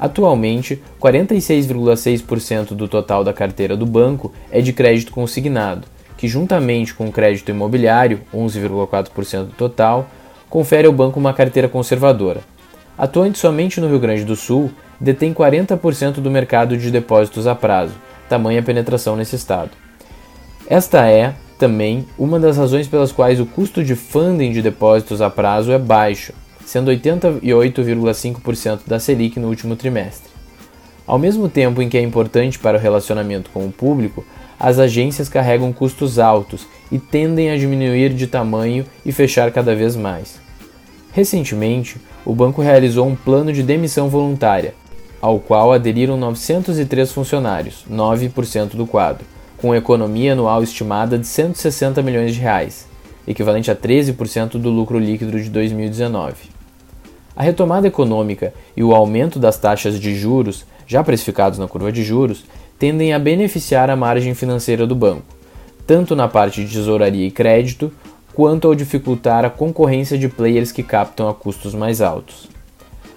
Atualmente, 0.00 0.82
46,6% 0.98 2.68
do 2.68 2.88
total 2.88 3.22
da 3.22 3.34
carteira 3.34 3.76
do 3.76 3.84
banco 3.84 4.32
é 4.50 4.62
de 4.62 4.72
crédito 4.72 5.12
consignado, 5.12 5.86
que 6.16 6.26
juntamente 6.26 6.94
com 6.94 7.08
o 7.08 7.12
crédito 7.12 7.50
imobiliário, 7.50 8.22
11,4% 8.34 9.44
do 9.44 9.52
total, 9.52 10.08
confere 10.48 10.86
ao 10.86 10.92
banco 10.92 11.20
uma 11.20 11.34
carteira 11.34 11.68
conservadora. 11.68 12.40
Atuante 12.96 13.38
somente 13.38 13.78
no 13.78 13.88
Rio 13.88 14.00
Grande 14.00 14.24
do 14.24 14.36
Sul, 14.36 14.70
detém 14.98 15.34
40% 15.34 16.14
do 16.14 16.30
mercado 16.30 16.78
de 16.78 16.90
depósitos 16.90 17.46
a 17.46 17.54
prazo, 17.54 17.92
tamanha 18.26 18.62
penetração 18.62 19.16
nesse 19.16 19.36
estado. 19.36 19.72
Esta 20.66 21.06
é, 21.06 21.34
também 21.64 22.04
uma 22.18 22.38
das 22.38 22.58
razões 22.58 22.86
pelas 22.86 23.10
quais 23.10 23.40
o 23.40 23.46
custo 23.46 23.82
de 23.82 23.96
funding 23.96 24.52
de 24.52 24.60
depósitos 24.60 25.22
a 25.22 25.30
prazo 25.30 25.72
é 25.72 25.78
baixo, 25.78 26.34
sendo 26.62 26.90
88,5% 26.90 28.80
da 28.86 29.00
Selic 29.00 29.40
no 29.40 29.48
último 29.48 29.74
trimestre. 29.74 30.30
Ao 31.06 31.18
mesmo 31.18 31.48
tempo 31.48 31.80
em 31.80 31.88
que 31.88 31.96
é 31.96 32.02
importante 32.02 32.58
para 32.58 32.76
o 32.76 32.80
relacionamento 32.80 33.48
com 33.48 33.64
o 33.64 33.72
público, 33.72 34.22
as 34.60 34.78
agências 34.78 35.26
carregam 35.26 35.72
custos 35.72 36.18
altos 36.18 36.66
e 36.92 36.98
tendem 36.98 37.50
a 37.50 37.56
diminuir 37.56 38.12
de 38.12 38.26
tamanho 38.26 38.84
e 39.02 39.10
fechar 39.10 39.50
cada 39.50 39.74
vez 39.74 39.96
mais. 39.96 40.38
Recentemente, 41.12 41.96
o 42.26 42.34
banco 42.34 42.60
realizou 42.60 43.06
um 43.06 43.16
plano 43.16 43.54
de 43.54 43.62
demissão 43.62 44.10
voluntária, 44.10 44.74
ao 45.18 45.40
qual 45.40 45.72
aderiram 45.72 46.18
903 46.18 47.10
funcionários, 47.10 47.86
9% 47.90 48.76
do 48.76 48.86
quadro, 48.86 49.24
com 49.64 49.74
economia 49.74 50.34
anual 50.34 50.62
estimada 50.62 51.16
de 51.16 51.26
160 51.26 52.02
milhões 52.02 52.34
de 52.34 52.40
reais, 52.42 52.86
equivalente 53.26 53.70
a 53.70 53.74
13% 53.74 54.58
do 54.58 54.68
lucro 54.68 54.98
líquido 54.98 55.40
de 55.40 55.48
2019. 55.48 56.34
A 57.34 57.42
retomada 57.42 57.88
econômica 57.88 58.52
e 58.76 58.84
o 58.84 58.94
aumento 58.94 59.38
das 59.38 59.56
taxas 59.56 59.98
de 59.98 60.14
juros, 60.14 60.66
já 60.86 61.02
precificados 61.02 61.58
na 61.58 61.66
curva 61.66 61.90
de 61.90 62.04
juros, 62.04 62.44
tendem 62.78 63.14
a 63.14 63.18
beneficiar 63.18 63.88
a 63.88 63.96
margem 63.96 64.34
financeira 64.34 64.86
do 64.86 64.94
banco, 64.94 65.34
tanto 65.86 66.14
na 66.14 66.28
parte 66.28 66.62
de 66.62 66.70
tesouraria 66.70 67.26
e 67.26 67.30
crédito, 67.30 67.90
quanto 68.34 68.68
ao 68.68 68.74
dificultar 68.74 69.46
a 69.46 69.50
concorrência 69.50 70.18
de 70.18 70.28
players 70.28 70.72
que 70.72 70.82
captam 70.82 71.26
a 71.26 71.32
custos 71.32 71.74
mais 71.74 72.02
altos. 72.02 72.50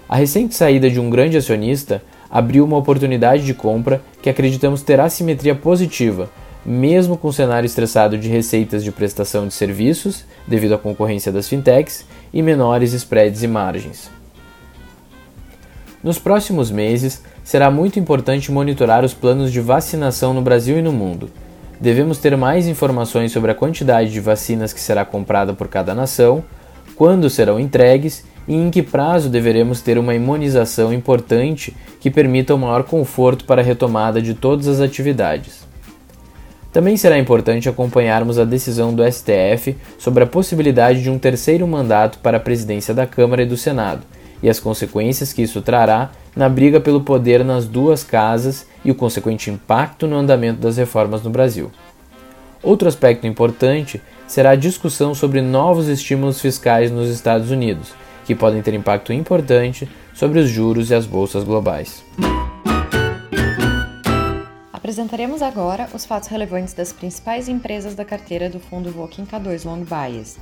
A 0.08 0.16
recente 0.16 0.56
saída 0.56 0.90
de 0.90 0.98
um 0.98 1.10
grande 1.10 1.36
acionista 1.36 2.02
abriu 2.30 2.66
uma 2.66 2.78
oportunidade 2.78 3.46
de 3.46 3.54
compra 3.54 4.02
que 4.22 4.30
acreditamos 4.30 4.82
terá 4.82 5.10
simetria 5.10 5.56
positiva, 5.56 6.30
mesmo 6.66 7.18
com 7.18 7.30
o 7.30 7.34
cenário 7.34 7.66
estressado 7.66 8.18
de 8.18 8.28
receitas 8.28 8.84
de 8.84 8.92
prestação 8.92 9.48
de 9.48 9.54
serviços, 9.54 10.26
devido 10.46 10.76
à 10.76 10.78
concorrência 10.78 11.32
das 11.32 11.48
fintechs, 11.48 12.06
e 12.34 12.42
menores 12.42 12.92
spreads 12.94 13.42
e 13.42 13.48
margens. 13.48 14.10
Nos 16.04 16.20
próximos 16.20 16.70
meses, 16.70 17.24
será 17.44 17.72
muito 17.72 18.00
importante 18.00 18.52
monitorar 18.52 19.04
os 19.04 19.13
planos 19.13 19.52
de 19.52 19.62
vacinação 19.62 20.34
no 20.34 20.42
Brasil 20.42 20.78
e 20.78 20.82
no 20.82 20.92
mundo. 20.92 21.30
Devemos 21.80 22.18
ter 22.18 22.36
mais 22.36 22.68
informações 22.68 23.32
sobre 23.32 23.52
a 23.52 23.56
quantidade 23.56 24.12
de 24.12 24.20
vacinas 24.20 24.74
que 24.74 24.80
será 24.80 25.06
comprada 25.06 25.54
por 25.54 25.68
cada 25.68 25.96
nação, 25.96 26.44
quando 26.96 27.30
serão 27.30 27.60
entregues 27.60 28.26
e 28.48 28.56
em 28.56 28.70
que 28.70 28.82
prazo 28.82 29.30
deveremos 29.30 29.82
ter 29.82 29.98
uma 29.98 30.16
imunização 30.16 30.94
importante 30.94 31.76
que 32.00 32.10
permita 32.10 32.56
o 32.56 32.58
maior 32.58 32.84
conforto 32.84 33.46
para 33.46 33.62
a 33.62 33.66
retomada 33.66 34.22
de 34.22 34.34
todas 34.34 34.68
as 34.68 34.80
atividades. 34.80 35.68
Também 36.72 36.96
será 36.96 37.18
importante 37.18 37.68
acompanharmos 37.68 38.38
a 38.38 38.46
decisão 38.46 38.94
do 38.94 39.04
STF 39.04 39.76
sobre 39.98 40.24
a 40.24 40.28
possibilidade 40.28 41.02
de 41.02 41.10
um 41.10 41.18
terceiro 41.18 41.68
mandato 41.68 42.20
para 42.20 42.38
a 42.38 42.42
presidência 42.42 42.94
da 42.94 43.06
Câmara 43.06 43.42
e 43.42 43.48
do 43.48 43.58
Senado 43.58 44.04
e 44.42 44.50
as 44.50 44.60
consequências 44.60 45.34
que 45.34 45.42
isso 45.42 45.62
trará 45.62 46.12
na 46.36 46.48
briga 46.48 46.80
pelo 46.80 47.02
poder 47.02 47.44
nas 47.44 47.66
duas 47.66 48.04
casas 48.04 48.68
e 48.86 48.92
o 48.92 48.96
consequente 48.96 49.50
impacto 49.50 50.06
no 50.06 50.16
andamento 50.16 50.62
das 50.62 50.78
reformas 50.78 51.24
no 51.24 51.32
Brasil. 51.32 51.72
Outro 52.62 52.88
aspecto 52.88 53.26
importante 53.26 54.00
será 54.28 54.52
a 54.52 54.56
discussão 54.56 55.16
sobre 55.16 55.42
novos 55.42 55.88
estímulos 55.88 56.40
fiscais 56.40 56.92
nos 56.92 57.10
Estados 57.10 57.50
Unidos 57.50 57.94
que 58.28 58.36
podem 58.36 58.62
ter 58.62 58.74
impacto 58.74 59.13
importante 59.13 59.90
sobre 60.13 60.40
os 60.40 60.50
juros 60.50 60.90
e 60.90 60.94
as 60.94 61.06
bolsas 61.06 61.46
globais. 61.46 62.04
Apresentaremos 64.74 65.42
agora 65.42 65.88
os 65.94 66.06
fatos 66.06 66.28
relevantes 66.28 66.74
das 66.74 66.92
principais 66.92 67.48
empresas 67.48 67.96
da 67.96 68.04
carteira 68.04 68.50
do 68.50 68.60
fundo 68.60 68.92
Voking 68.92 69.26
K2 69.26 69.63
Long 69.63 69.86
Bias. 69.86 70.38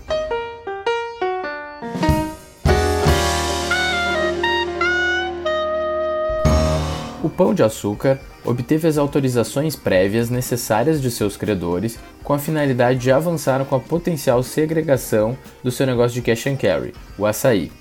O 7.23 7.29
Pão 7.29 7.53
de 7.53 7.61
Açúcar 7.61 8.19
obteve 8.45 8.87
as 8.87 8.97
autorizações 8.97 9.75
prévias 9.75 10.29
necessárias 10.29 11.01
de 11.01 11.09
seus 11.09 11.35
credores 11.35 11.97
com 12.23 12.33
a 12.33 12.39
finalidade 12.39 12.99
de 12.99 13.11
avançar 13.11 13.63
com 13.65 13.75
a 13.75 13.79
potencial 13.79 14.41
segregação 14.43 15.37
do 15.63 15.71
seu 15.71 15.85
negócio 15.85 16.13
de 16.13 16.21
cash 16.21 16.47
and 16.47 16.55
carry, 16.55 16.93
o 17.17 17.25
açaí. 17.25 17.71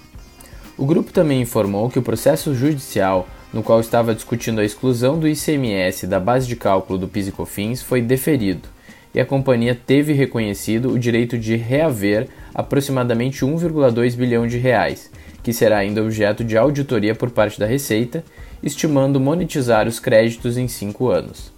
O 0.77 0.87
grupo 0.87 1.13
também 1.13 1.43
informou 1.43 1.89
que 1.89 1.99
o 1.99 2.03
processo 2.03 2.55
judicial 2.55 3.29
no 3.53 3.63
qual 3.63 3.79
estava 3.79 4.15
discutindo 4.15 4.61
a 4.61 4.65
exclusão 4.65 5.17
do 5.17 5.29
ICMS 5.29 6.09
da 6.09 6.19
base 6.19 6.49
de 6.49 6.57
cálculo 6.57 6.99
do 6.99 7.07
PIS 7.07 7.29
e 7.29 7.33
COFINS 7.33 7.83
foi 7.83 8.03
deferido, 8.03 8.69
e 9.15 9.21
a 9.21 9.25
companhia 9.25 9.79
teve 9.87 10.13
reconhecido 10.13 10.91
o 10.91 10.99
direito 10.99 11.39
de 11.39 11.55
reaver 11.55 12.27
aproximadamente 12.53 13.45
1,2 13.45 14.17
bilhão 14.17 14.45
de 14.45 14.59
reais, 14.59 15.09
que 15.41 15.53
será 15.53 15.79
ainda 15.79 16.03
objeto 16.03 16.43
de 16.43 16.59
auditoria 16.59 17.15
por 17.15 17.31
parte 17.31 17.61
da 17.61 17.67
Receita 17.67 18.25
estimando 18.65 19.21
monetizar 19.21 19.87
os 19.87 20.01
créditos 20.01 20.57
em 20.57 20.67
cinco 20.67 21.11
anos. 21.11 21.53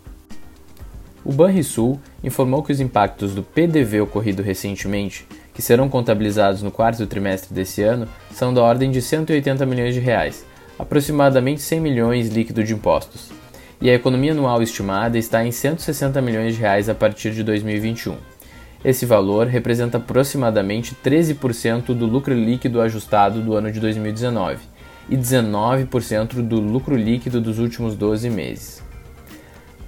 O 1.25 1.33
Banrisul 1.33 2.01
informou 2.23 2.65
que 2.65 2.73
os 2.73 2.81
impactos 2.81 3.33
do 3.33 3.45
PDV 3.45 4.01
ocorrido 4.01 4.43
recentemente, 4.43 5.25
que 5.55 5.63
serão 5.63 5.89
contabilizados 5.89 6.63
no 6.63 6.71
quarto 6.71 7.07
trimestre 7.07 7.55
desse 7.55 7.81
ano, 7.81 8.09
são 8.33 8.53
da 8.53 8.61
ordem 8.61 8.91
de 8.91 9.01
180 9.01 9.65
milhões 9.67 9.95
de 9.95 10.01
reais, 10.01 10.45
aproximadamente 10.77 11.61
100 11.61 11.81
milhões 11.81 12.29
líquido 12.29 12.65
de 12.65 12.75
impostos, 12.75 13.31
e 13.81 13.89
a 13.89 13.95
economia 13.95 14.33
anual 14.33 14.61
estimada 14.61 15.17
está 15.17 15.45
em 15.45 15.53
160 15.53 16.21
milhões 16.21 16.57
de 16.57 16.61
reais 16.61 16.89
a 16.89 16.95
partir 16.95 17.31
de 17.31 17.45
2021. 17.45 18.17
Esse 18.85 19.07
valor 19.07 19.47
representa 19.47 19.99
aproximadamente 19.99 20.97
13% 21.05 21.95
do 21.95 22.07
lucro 22.07 22.35
líquido 22.35 22.81
ajustado 22.81 23.41
do 23.41 23.55
ano 23.55 23.71
de 23.71 23.79
2019 23.79 24.76
e 25.09 25.17
19% 25.17 26.43
do 26.43 26.61
lucro 26.61 26.97
líquido 26.97 27.41
dos 27.41 27.59
últimos 27.59 27.95
12 27.95 28.29
meses. 28.31 28.83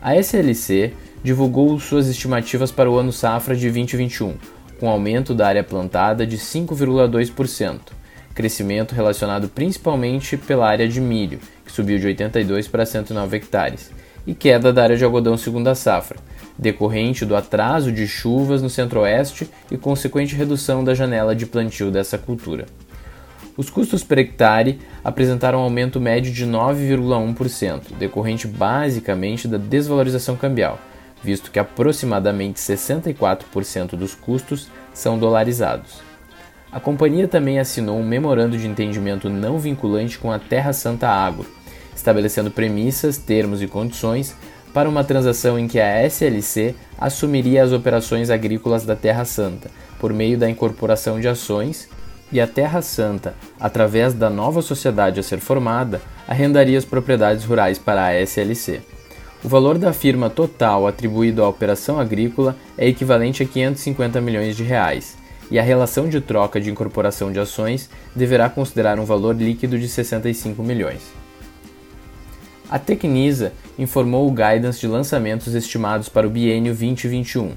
A 0.01 0.15
SLC 0.17 0.93
divulgou 1.23 1.79
suas 1.81 2.07
estimativas 2.07 2.71
para 2.71 2.91
o 2.91 2.97
ano 2.97 3.13
safra 3.13 3.57
de 3.57 3.71
2021, 3.71 4.35
com 4.79 4.89
aumento 4.89 5.35
da 5.35 5.49
área 5.49 5.65
plantada 5.65 6.27
de 6.27 6.39
5,2%, 6.39 7.81
crescimento 8.35 8.95
relacionado 8.95 9.49
principalmente 9.49 10.37
pela 10.37 10.69
área 10.69 10.89
de 10.89 11.01
milho, 11.01 11.41
que 11.65 11.73
subiu 11.73 11.99
de 11.99 12.07
82 12.07 12.69
para 12.69 12.87
109 12.87 13.37
hectares, 13.37 13.91
e 14.25 14.35
queda 14.35 14.73
da 14.73 14.85
área 14.85 14.97
de 14.97 15.05
algodão 15.05 15.37
segunda 15.37 15.75
safra, 15.75 16.19
decorrente 16.57 17.25
do 17.25 17.35
atraso 17.35 17.91
de 17.91 18.07
chuvas 18.07 18.63
no 18.63 18.71
centro-oeste 18.71 19.49
e 19.71 19.77
consequente 19.77 20.37
redução 20.37 20.85
da 20.85 20.95
janela 20.95 21.35
de 21.35 21.47
plantio 21.47 21.91
dessa 21.91 22.17
cultura. 22.17 22.67
Os 23.59 23.69
custos 23.69 24.05
per 24.05 24.21
hectare 24.21 24.79
apresentaram 25.03 25.59
um 25.59 25.63
aumento 25.63 26.01
médio 26.01 26.33
de 26.33 26.47
9,1%, 26.47 27.93
decorrente 27.99 28.47
basicamente 28.47 29.49
da 29.49 29.59
desvalorização 29.59 30.37
cambial, 30.37 30.79
visto 31.25 31.51
que 31.51 31.59
aproximadamente 31.59 32.61
64% 32.61 33.97
dos 33.97 34.15
custos 34.15 34.69
são 34.95 35.19
dolarizados. 35.19 36.01
A 36.71 36.79
companhia 36.79 37.27
também 37.27 37.59
assinou 37.59 37.99
um 37.99 38.07
memorando 38.07 38.57
de 38.57 38.69
entendimento 38.69 39.29
não 39.29 39.59
vinculante 39.59 40.21
com 40.21 40.31
a 40.31 40.39
Terra 40.39 40.73
Santa 40.73 41.09
Agro, 41.09 41.51
estabelecendo 41.97 42.53
premissas, 42.53 43.19
termos 43.19 43.61
e 43.61 43.67
condições 43.67 44.37
para 44.73 44.89
uma 44.89 45.03
transação 45.03 45.59
em 45.59 45.67
que 45.67 45.81
a 45.81 46.07
SLC 46.07 46.77
assumiria 46.97 47.65
as 47.65 47.73
operações 47.73 48.31
agrícolas 48.31 48.87
da 48.87 48.95
Terra 48.95 49.25
Santa 49.25 49.69
por 49.99 50.13
meio 50.13 50.39
da 50.39 50.49
incorporação 50.49 51.19
de 51.19 51.27
ações 51.27 51.89
e 52.31 52.41
a 52.41 52.47
Terra 52.47 52.83
Santa, 52.83 53.35
através 53.59 54.13
da 54.13 54.29
nova 54.29 54.61
sociedade 54.63 55.19
a 55.19 55.23
ser 55.23 55.39
formada, 55.39 56.01
arrendaria 56.27 56.77
as 56.77 56.85
propriedades 56.85 57.45
rurais 57.45 57.79
para 57.79 58.05
a 58.05 58.21
SLC. 58.21 58.81
O 59.43 59.49
valor 59.49 59.79
da 59.79 59.93
firma 59.93 60.29
total 60.29 60.87
atribuído 60.87 61.43
à 61.43 61.49
operação 61.49 61.99
agrícola 61.99 62.57
é 62.77 62.89
equivalente 62.89 63.43
a 63.43 63.47
550 63.47 64.21
milhões 64.21 64.57
de 64.57 64.65
reais, 64.65 65.17
e 65.51 65.59
a 65.59 65.63
relação 65.63 66.09
de 66.09 66.21
troca 66.21 66.61
de 66.61 66.71
incorporação 66.71 67.33
de 67.33 67.39
ações 67.39 67.89
deverá 68.15 68.51
considerar 68.51 68.99
um 68.99 69.05
valor 69.05 69.35
líquido 69.37 69.79
de 69.79 69.89
65 69.89 70.63
milhões. 70.63 71.03
A 72.71 72.79
Tecnisa 72.79 73.53
informou 73.79 74.29
o 74.29 74.31
guidance 74.31 74.81
de 74.81 74.87
lançamentos 74.87 75.55
estimados 75.55 76.09
para 76.11 76.27
o 76.27 76.31
biênio 76.31 76.75
2021. 76.75 77.53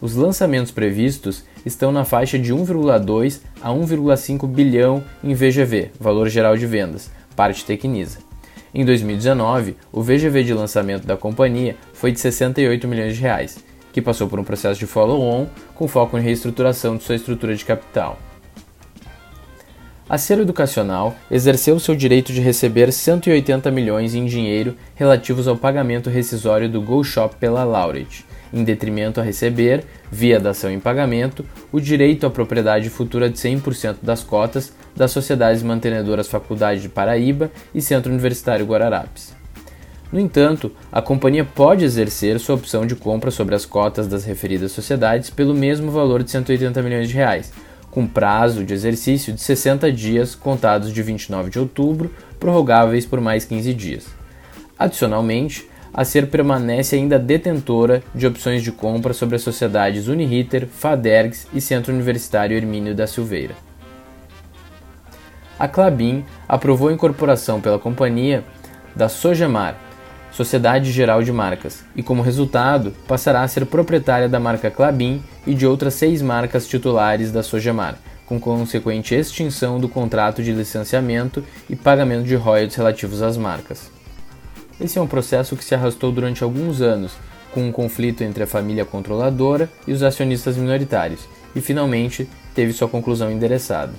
Os 0.00 0.14
lançamentos 0.14 0.72
previstos 0.72 1.44
estão 1.64 1.92
na 1.92 2.06
faixa 2.06 2.38
de 2.38 2.54
1,2 2.54 3.40
a 3.60 3.68
1,5 3.70 4.48
bilhão 4.48 5.04
em 5.22 5.34
VGV, 5.34 5.90
valor 6.00 6.28
geral 6.28 6.56
de 6.56 6.66
vendas, 6.66 7.10
parte 7.36 7.64
Tecnisa. 7.66 8.18
Em 8.72 8.84
2019, 8.84 9.76
o 9.92 10.00
VGV 10.00 10.42
de 10.42 10.54
lançamento 10.54 11.06
da 11.06 11.18
companhia 11.18 11.76
foi 11.92 12.12
de 12.12 12.20
68 12.20 12.88
milhões 12.88 13.14
de 13.16 13.20
reais, 13.20 13.58
que 13.92 14.00
passou 14.00 14.26
por 14.26 14.38
um 14.38 14.44
processo 14.44 14.80
de 14.80 14.86
follow-on 14.86 15.46
com 15.74 15.86
foco 15.86 16.16
em 16.16 16.22
reestruturação 16.22 16.96
de 16.96 17.02
sua 17.02 17.16
estrutura 17.16 17.54
de 17.54 17.64
capital. 17.64 18.18
A 20.08 20.16
Selo 20.16 20.42
Educacional 20.42 21.14
exerceu 21.30 21.78
seu 21.78 21.94
direito 21.94 22.32
de 22.32 22.40
receber 22.40 22.92
180 22.92 23.70
milhões 23.70 24.14
em 24.14 24.24
dinheiro 24.24 24.76
relativos 24.94 25.46
ao 25.46 25.56
pagamento 25.56 26.10
rescisório 26.10 26.68
do 26.68 26.80
GoShop 26.80 27.36
pela 27.36 27.64
Laureate, 27.64 28.24
em 28.52 28.64
detrimento 28.64 29.20
a 29.20 29.22
receber, 29.22 29.84
via 30.10 30.40
dação 30.40 30.70
em 30.70 30.80
pagamento, 30.80 31.44
o 31.70 31.80
direito 31.80 32.26
à 32.26 32.30
propriedade 32.30 32.90
futura 32.90 33.28
de 33.30 33.38
100% 33.38 33.96
das 34.02 34.22
cotas 34.22 34.72
das 34.94 35.12
sociedades 35.12 35.62
mantenedoras 35.62 36.28
Faculdade 36.28 36.82
de 36.82 36.88
Paraíba 36.88 37.50
e 37.74 37.80
Centro 37.80 38.12
Universitário 38.12 38.66
Guararapes. 38.66 39.34
No 40.12 40.18
entanto, 40.18 40.72
a 40.90 41.00
companhia 41.00 41.44
pode 41.44 41.84
exercer 41.84 42.40
sua 42.40 42.56
opção 42.56 42.84
de 42.84 42.96
compra 42.96 43.30
sobre 43.30 43.54
as 43.54 43.64
cotas 43.64 44.08
das 44.08 44.24
referidas 44.24 44.72
sociedades 44.72 45.30
pelo 45.30 45.54
mesmo 45.54 45.92
valor 45.92 46.24
de 46.24 46.32
180 46.32 46.82
milhões 46.82 47.08
de 47.08 47.14
reais, 47.14 47.52
com 47.92 48.06
prazo 48.06 48.64
de 48.64 48.74
exercício 48.74 49.32
de 49.32 49.40
60 49.40 49.92
dias 49.92 50.34
contados 50.34 50.92
de 50.92 51.02
29 51.02 51.50
de 51.50 51.60
outubro, 51.60 52.12
prorrogáveis 52.40 53.06
por 53.06 53.20
mais 53.20 53.44
15 53.44 53.72
dias. 53.72 54.06
Adicionalmente, 54.76 55.69
a 55.92 56.04
SER 56.04 56.26
permanece 56.26 56.96
ainda 56.96 57.18
detentora 57.18 58.02
de 58.14 58.26
opções 58.26 58.62
de 58.62 58.70
compra 58.70 59.12
sobre 59.12 59.36
as 59.36 59.42
sociedades 59.42 60.06
Uniriter, 60.06 60.66
Fadergs 60.66 61.46
e 61.52 61.60
Centro 61.60 61.92
Universitário 61.92 62.56
Hermínio 62.56 62.94
da 62.94 63.06
Silveira. 63.06 63.54
A 65.58 65.68
Clabin 65.68 66.24
aprovou 66.48 66.88
a 66.88 66.92
incorporação 66.92 67.60
pela 67.60 67.78
companhia 67.78 68.44
da 68.96 69.08
Sojamar, 69.08 69.76
Sociedade 70.32 70.90
Geral 70.90 71.22
de 71.22 71.32
Marcas, 71.32 71.84
e 71.94 72.02
como 72.02 72.22
resultado 72.22 72.92
passará 73.06 73.42
a 73.42 73.48
ser 73.48 73.66
proprietária 73.66 74.28
da 74.28 74.40
marca 74.40 74.70
Clabin 74.70 75.22
e 75.46 75.54
de 75.54 75.66
outras 75.66 75.94
seis 75.94 76.22
marcas 76.22 76.66
titulares 76.66 77.30
da 77.30 77.42
Sojamar, 77.42 77.98
com 78.24 78.40
consequente 78.40 79.14
extinção 79.14 79.78
do 79.78 79.88
contrato 79.88 80.42
de 80.42 80.52
licenciamento 80.52 81.44
e 81.68 81.74
pagamento 81.74 82.24
de 82.24 82.36
royalties 82.36 82.76
relativos 82.76 83.20
às 83.22 83.36
marcas. 83.36 83.99
Esse 84.80 84.98
é 84.98 85.02
um 85.02 85.06
processo 85.06 85.56
que 85.56 85.64
se 85.64 85.74
arrastou 85.74 86.10
durante 86.10 86.42
alguns 86.42 86.80
anos, 86.80 87.12
com 87.52 87.66
um 87.66 87.72
conflito 87.72 88.22
entre 88.22 88.44
a 88.44 88.46
família 88.46 88.84
controladora 88.84 89.68
e 89.86 89.92
os 89.92 90.02
acionistas 90.02 90.56
minoritários, 90.56 91.20
e 91.54 91.60
finalmente 91.60 92.28
teve 92.54 92.72
sua 92.72 92.88
conclusão 92.88 93.30
endereçada. 93.30 93.92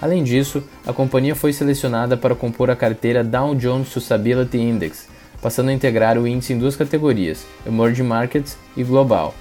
Além 0.00 0.22
disso, 0.22 0.62
a 0.86 0.92
companhia 0.92 1.34
foi 1.34 1.52
selecionada 1.52 2.16
para 2.16 2.34
compor 2.34 2.70
a 2.70 2.76
carteira 2.76 3.24
Dow 3.24 3.54
Jones 3.54 3.88
Sustainability 3.88 4.58
Index, 4.58 5.08
passando 5.42 5.68
a 5.68 5.72
integrar 5.72 6.16
o 6.16 6.26
índice 6.26 6.52
em 6.52 6.58
duas 6.58 6.76
categorias, 6.76 7.44
Emerging 7.66 8.04
Markets 8.04 8.56
e 8.76 8.84
Global. 8.84 9.34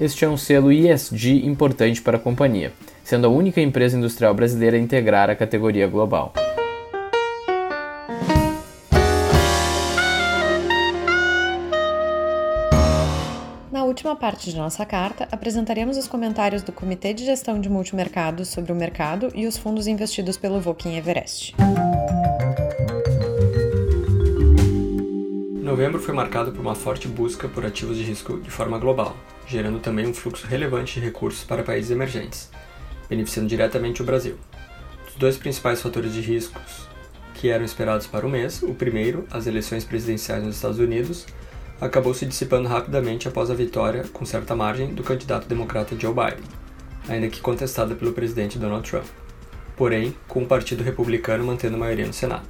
Este 0.00 0.24
é 0.24 0.28
um 0.28 0.36
selo 0.36 0.72
ESG 0.72 1.46
importante 1.46 2.02
para 2.02 2.16
a 2.16 2.20
companhia, 2.20 2.72
sendo 3.04 3.26
a 3.26 3.30
única 3.30 3.60
empresa 3.60 3.96
industrial 3.96 4.34
brasileira 4.34 4.76
a 4.76 4.80
integrar 4.80 5.30
a 5.30 5.36
categoria 5.36 5.86
global. 5.86 6.34
Última 14.04 14.16
parte 14.16 14.50
de 14.50 14.56
nossa 14.58 14.84
carta, 14.84 15.26
apresentaremos 15.32 15.96
os 15.96 16.06
comentários 16.06 16.62
do 16.62 16.70
Comitê 16.70 17.14
de 17.14 17.24
Gestão 17.24 17.58
de 17.58 17.70
Multimercados 17.70 18.48
sobre 18.48 18.70
o 18.70 18.74
mercado 18.74 19.32
e 19.34 19.46
os 19.46 19.56
fundos 19.56 19.86
investidos 19.86 20.36
pelo 20.36 20.60
Voking 20.60 20.98
Everest. 20.98 21.54
Novembro 25.62 26.02
foi 26.02 26.12
marcado 26.12 26.52
por 26.52 26.60
uma 26.60 26.74
forte 26.74 27.08
busca 27.08 27.48
por 27.48 27.64
ativos 27.64 27.96
de 27.96 28.02
risco 28.02 28.38
de 28.40 28.50
forma 28.50 28.78
global, 28.78 29.16
gerando 29.46 29.78
também 29.78 30.06
um 30.06 30.12
fluxo 30.12 30.46
relevante 30.46 31.00
de 31.00 31.06
recursos 31.06 31.42
para 31.42 31.62
países 31.62 31.90
emergentes, 31.90 32.50
beneficiando 33.08 33.48
diretamente 33.48 34.02
o 34.02 34.04
Brasil. 34.04 34.36
Os 35.08 35.14
dois 35.14 35.38
principais 35.38 35.80
fatores 35.80 36.12
de 36.12 36.20
riscos 36.20 36.86
que 37.32 37.48
eram 37.48 37.64
esperados 37.64 38.06
para 38.06 38.26
o 38.26 38.28
mês, 38.28 38.62
o 38.62 38.74
primeiro, 38.74 39.26
as 39.30 39.46
eleições 39.46 39.82
presidenciais 39.82 40.44
nos 40.44 40.56
Estados 40.56 40.78
Unidos, 40.78 41.26
acabou 41.84 42.14
se 42.14 42.24
dissipando 42.24 42.66
rapidamente 42.66 43.28
após 43.28 43.50
a 43.50 43.54
vitória, 43.54 44.04
com 44.12 44.24
certa 44.24 44.56
margem, 44.56 44.94
do 44.94 45.02
candidato 45.02 45.46
democrata 45.46 45.94
Joe 45.98 46.14
Biden, 46.14 46.44
ainda 47.08 47.28
que 47.28 47.40
contestada 47.40 47.94
pelo 47.94 48.12
presidente 48.12 48.58
Donald 48.58 48.88
Trump, 48.88 49.04
porém 49.76 50.16
com 50.26 50.42
o 50.42 50.46
Partido 50.46 50.82
Republicano 50.82 51.44
mantendo 51.44 51.76
maioria 51.76 52.06
no 52.06 52.12
Senado. 52.12 52.48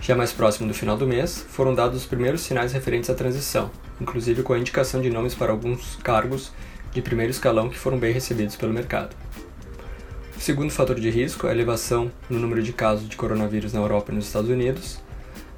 Já 0.00 0.16
mais 0.16 0.32
próximo 0.32 0.66
do 0.66 0.72
final 0.72 0.96
do 0.96 1.06
mês, 1.06 1.44
foram 1.48 1.74
dados 1.74 2.00
os 2.00 2.06
primeiros 2.06 2.40
sinais 2.40 2.72
referentes 2.72 3.10
à 3.10 3.14
transição, 3.14 3.70
inclusive 4.00 4.42
com 4.42 4.54
a 4.54 4.58
indicação 4.58 5.02
de 5.02 5.10
nomes 5.10 5.34
para 5.34 5.52
alguns 5.52 5.96
cargos 5.96 6.52
de 6.92 7.02
primeiro 7.02 7.30
escalão 7.30 7.68
que 7.68 7.78
foram 7.78 7.98
bem 7.98 8.12
recebidos 8.12 8.56
pelo 8.56 8.72
mercado. 8.72 9.14
O 10.34 10.40
segundo 10.40 10.70
fator 10.70 10.98
de 10.98 11.10
risco 11.10 11.46
é 11.46 11.50
a 11.50 11.52
elevação 11.52 12.10
no 12.30 12.38
número 12.38 12.62
de 12.62 12.72
casos 12.72 13.08
de 13.08 13.16
coronavírus 13.16 13.72
na 13.74 13.80
Europa 13.80 14.10
e 14.10 14.14
nos 14.14 14.26
Estados 14.26 14.48
Unidos, 14.48 15.04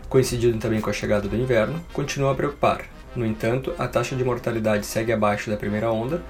coincidindo 0.08 0.58
também 0.58 0.80
com 0.80 0.90
a 0.90 0.92
chegada 0.92 1.28
do 1.28 1.36
inverno, 1.36 1.80
continua 1.92 2.32
a 2.32 2.34
preocupar. 2.34 2.84
No 3.14 3.26
entanto, 3.26 3.74
a 3.78 3.86
taxa 3.86 4.14
de 4.14 4.24
mortalidade 4.24 4.86
segue 4.86 5.12
abaixo 5.12 5.50
da 5.50 5.56
primeira 5.56 5.90
onda 5.90 6.22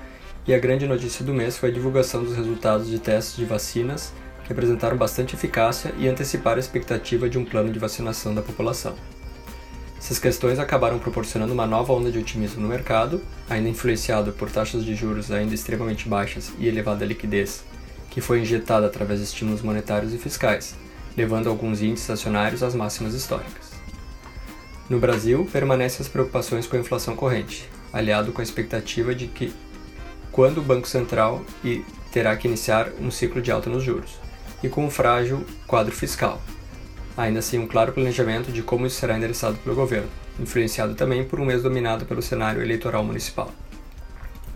e 0.46 0.54
a 0.54 0.58
grande 0.58 0.86
notícia 0.86 1.24
do 1.24 1.34
mês 1.34 1.56
foi 1.58 1.70
a 1.70 1.72
divulgação 1.72 2.24
dos 2.24 2.36
resultados 2.36 2.88
de 2.88 2.98
testes 2.98 3.36
de 3.36 3.44
vacinas 3.44 4.12
que 4.44 4.52
apresentaram 4.52 4.96
bastante 4.96 5.34
eficácia 5.34 5.92
e 5.98 6.08
anteciparam 6.08 6.56
a 6.56 6.60
expectativa 6.60 7.28
de 7.28 7.36
um 7.36 7.44
plano 7.44 7.70
de 7.70 7.78
vacinação 7.78 8.34
da 8.34 8.40
população. 8.40 8.94
Essas 9.98 10.18
questões 10.18 10.58
acabaram 10.58 10.98
proporcionando 10.98 11.52
uma 11.52 11.66
nova 11.66 11.92
onda 11.92 12.10
de 12.10 12.18
otimismo 12.18 12.62
no 12.62 12.68
mercado, 12.68 13.20
ainda 13.50 13.68
influenciado 13.68 14.32
por 14.32 14.50
taxas 14.50 14.84
de 14.84 14.94
juros 14.94 15.30
ainda 15.30 15.54
extremamente 15.54 16.08
baixas 16.08 16.50
e 16.58 16.66
elevada 16.66 17.04
liquidez, 17.04 17.62
que 18.08 18.22
foi 18.22 18.40
injetada 18.40 18.86
através 18.86 19.18
de 19.18 19.26
estímulos 19.26 19.60
monetários 19.60 20.14
e 20.14 20.18
fiscais, 20.18 20.74
levando 21.14 21.50
alguns 21.50 21.82
índices 21.82 22.08
acionários 22.08 22.62
às 22.62 22.74
máximas 22.74 23.12
históricas. 23.12 23.67
No 24.88 24.98
Brasil, 24.98 25.46
permanecem 25.52 26.00
as 26.00 26.08
preocupações 26.08 26.66
com 26.66 26.76
a 26.76 26.80
inflação 26.80 27.14
corrente, 27.14 27.68
aliado 27.92 28.32
com 28.32 28.40
a 28.40 28.44
expectativa 28.44 29.14
de 29.14 29.26
que 29.26 29.52
quando 30.32 30.58
o 30.58 30.62
Banco 30.62 30.88
Central 30.88 31.44
terá 32.10 32.34
que 32.36 32.48
iniciar 32.48 32.90
um 32.98 33.10
ciclo 33.10 33.42
de 33.42 33.50
alta 33.52 33.68
nos 33.68 33.82
juros, 33.82 34.18
e 34.62 34.68
com 34.68 34.86
um 34.86 34.90
frágil 34.90 35.44
quadro 35.66 35.94
fiscal. 35.94 36.40
Ainda 37.18 37.40
assim, 37.40 37.58
um 37.58 37.66
claro 37.66 37.92
planejamento 37.92 38.50
de 38.50 38.62
como 38.62 38.86
isso 38.86 38.96
será 38.96 39.16
endereçado 39.16 39.58
pelo 39.58 39.76
governo, 39.76 40.08
influenciado 40.40 40.94
também 40.94 41.22
por 41.22 41.38
um 41.38 41.44
mês 41.44 41.62
dominado 41.62 42.06
pelo 42.06 42.22
cenário 42.22 42.62
eleitoral 42.62 43.04
municipal. 43.04 43.52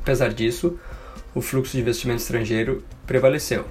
Apesar 0.01 0.33
disso, 0.33 0.79
o 1.35 1.43
fluxo 1.43 1.73
de 1.73 1.81
investimento 1.81 2.23
estrangeiro 2.23 2.83
prevaleceu, 3.07 3.67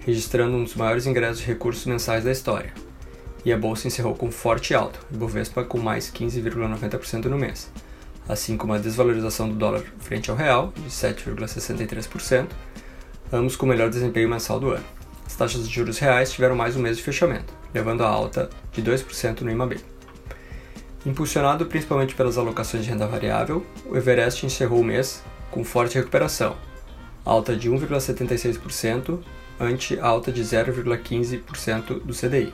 registrando 0.00 0.56
um 0.56 0.64
dos 0.64 0.74
maiores 0.74 1.06
ingressos 1.06 1.40
de 1.40 1.46
recursos 1.46 1.84
mensais 1.84 2.24
da 2.24 2.32
história. 2.32 2.72
E 3.44 3.52
a 3.52 3.56
bolsa 3.56 3.88
encerrou 3.88 4.14
com 4.14 4.30
forte 4.30 4.74
alta, 4.74 5.00
o 5.12 5.16
Bovespa 5.16 5.64
com 5.64 5.78
mais 5.78 6.10
15,90% 6.10 7.24
no 7.24 7.36
mês, 7.36 7.70
assim 8.28 8.56
como 8.56 8.72
a 8.72 8.78
desvalorização 8.78 9.48
do 9.48 9.54
dólar 9.56 9.82
frente 9.98 10.30
ao 10.30 10.36
real, 10.36 10.72
de 10.76 10.88
7,63%, 10.88 12.46
ambos 13.32 13.56
com 13.56 13.66
o 13.66 13.68
melhor 13.68 13.90
desempenho 13.90 14.28
mensal 14.28 14.60
do 14.60 14.70
ano. 14.70 14.84
As 15.26 15.34
taxas 15.34 15.66
de 15.66 15.74
juros 15.74 15.98
reais 15.98 16.30
tiveram 16.30 16.54
mais 16.54 16.76
um 16.76 16.80
mês 16.80 16.96
de 16.98 17.02
fechamento, 17.02 17.52
levando 17.74 18.04
a 18.04 18.08
alta 18.08 18.48
de 18.70 18.82
2% 18.82 19.40
no 19.40 19.50
IMAB. 19.50 19.80
Impulsionado 21.04 21.66
principalmente 21.66 22.14
pelas 22.14 22.38
alocações 22.38 22.84
de 22.84 22.90
renda 22.90 23.08
variável, 23.08 23.66
o 23.86 23.96
Everest 23.96 24.46
encerrou 24.46 24.80
o 24.80 24.84
mês 24.84 25.22
com 25.50 25.64
forte 25.64 25.96
recuperação, 25.96 26.56
alta 27.24 27.56
de 27.56 27.68
1,76% 27.68 29.18
ante 29.58 29.98
alta 29.98 30.30
de 30.30 30.42
0,15% 30.42 32.00
do 32.04 32.14
CDI, 32.14 32.52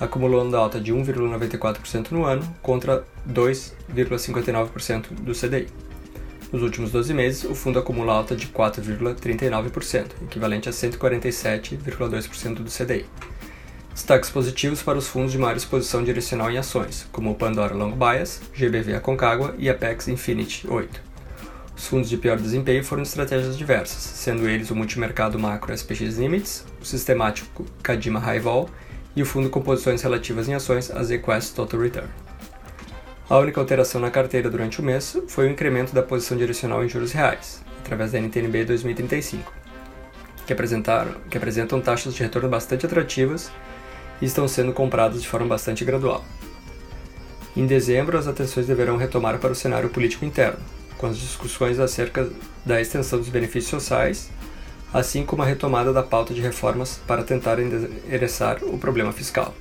acumulando 0.00 0.56
alta 0.56 0.80
de 0.80 0.92
1,94% 0.92 2.10
no 2.10 2.24
ano 2.24 2.42
contra 2.62 3.04
2,59% 3.28 5.08
do 5.12 5.32
CDI. 5.32 5.68
Nos 6.50 6.62
últimos 6.62 6.90
12 6.90 7.12
meses, 7.12 7.44
o 7.44 7.54
fundo 7.54 7.78
acumula 7.78 8.14
alta 8.14 8.34
de 8.34 8.46
4,39%, 8.46 10.06
equivalente 10.22 10.68
a 10.68 10.72
147,2% 10.72 12.54
do 12.54 12.70
CDI. 12.70 13.04
Destaques 13.92 14.30
positivos 14.30 14.80
para 14.82 14.96
os 14.96 15.08
fundos 15.08 15.32
de 15.32 15.38
maior 15.38 15.56
exposição 15.56 16.02
direcional 16.02 16.50
em 16.50 16.56
ações, 16.56 17.06
como 17.12 17.32
o 17.32 17.34
Pandora 17.34 17.74
Long 17.74 17.92
Bias, 17.92 18.40
GBV 18.54 18.94
Aconcagua 18.94 19.54
e 19.58 19.68
Apex 19.68 20.08
Infinity 20.08 20.66
8. 20.70 21.08
Os 21.76 21.86
fundos 21.86 22.08
de 22.08 22.16
pior 22.16 22.38
desempenho 22.38 22.82
foram 22.82 23.02
estratégias 23.02 23.58
diversas, 23.58 24.00
sendo 24.00 24.48
eles 24.48 24.70
o 24.70 24.74
multimercado 24.74 25.38
macro 25.38 25.76
SPX 25.76 26.16
Limits, 26.16 26.64
o 26.80 26.84
sistemático 26.84 27.66
Kadima 27.82 28.20
High 28.20 28.40
Vol 28.40 28.70
e 29.18 29.22
o 29.22 29.26
fundo 29.26 29.50
com 29.50 29.60
posições 29.60 30.00
relativas 30.00 30.48
em 30.48 30.54
ações, 30.54 30.92
a 30.92 31.02
Zquest 31.02 31.52
Total 31.52 31.80
Return. 31.80 32.08
A 33.28 33.36
única 33.36 33.60
alteração 33.60 34.00
na 34.00 34.12
carteira 34.12 34.48
durante 34.48 34.80
o 34.80 34.84
mês 34.84 35.18
foi 35.26 35.48
o 35.48 35.50
incremento 35.50 35.92
da 35.92 36.04
posição 36.04 36.38
direcional 36.38 36.84
em 36.84 36.88
juros 36.88 37.10
reais, 37.10 37.60
através 37.80 38.12
da 38.12 38.20
NTNB 38.20 38.64
2035, 38.64 39.52
que, 40.46 40.52
apresentaram, 40.52 41.16
que 41.28 41.36
apresentam 41.36 41.80
taxas 41.80 42.14
de 42.14 42.22
retorno 42.22 42.48
bastante 42.48 42.86
atrativas 42.86 43.50
e 44.22 44.24
estão 44.24 44.46
sendo 44.46 44.72
compradas 44.72 45.20
de 45.20 45.28
forma 45.28 45.48
bastante 45.48 45.84
gradual. 45.84 46.24
Em 47.56 47.66
dezembro, 47.66 48.16
as 48.16 48.28
atenções 48.28 48.68
deverão 48.68 48.96
retomar 48.96 49.38
para 49.38 49.50
o 49.50 49.54
cenário 49.54 49.88
político 49.88 50.24
interno, 50.24 50.60
com 50.96 51.08
as 51.08 51.18
discussões 51.18 51.80
acerca 51.80 52.30
da 52.64 52.80
extensão 52.80 53.18
dos 53.18 53.28
benefícios 53.28 53.70
sociais, 53.70 54.30
assim 54.92 55.24
como 55.24 55.42
a 55.42 55.46
retomada 55.46 55.92
da 55.92 56.02
pauta 56.02 56.32
de 56.32 56.40
reformas 56.40 57.00
para 57.06 57.22
tentar 57.22 57.58
endereçar 57.58 58.62
o 58.62 58.78
problema 58.78 59.12
fiscal. 59.12 59.54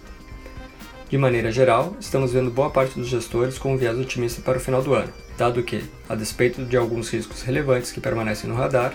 De 1.09 1.17
maneira 1.17 1.51
geral, 1.51 1.95
estamos 1.99 2.33
vendo 2.33 2.51
boa 2.51 2.69
parte 2.69 2.99
dos 2.99 3.07
gestores 3.07 3.57
com 3.57 3.73
um 3.73 3.77
viés 3.77 3.97
otimista 3.97 4.41
para 4.41 4.57
o 4.57 4.61
final 4.61 4.83
do 4.83 4.93
ano, 4.93 5.11
dado 5.37 5.63
que, 5.63 5.83
a 6.09 6.15
despeito 6.15 6.65
de 6.65 6.75
alguns 6.75 7.09
riscos 7.09 7.43
relevantes 7.43 7.91
que 7.91 8.01
permanecem 8.01 8.49
no 8.49 8.55
radar, 8.55 8.93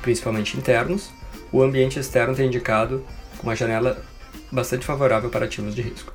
principalmente 0.00 0.56
internos, 0.56 1.10
o 1.52 1.62
ambiente 1.62 1.98
externo 1.98 2.34
tem 2.34 2.46
indicado 2.46 3.04
uma 3.42 3.54
janela 3.54 4.02
bastante 4.50 4.86
favorável 4.86 5.28
para 5.28 5.44
ativos 5.44 5.74
de 5.74 5.82
risco. 5.82 6.12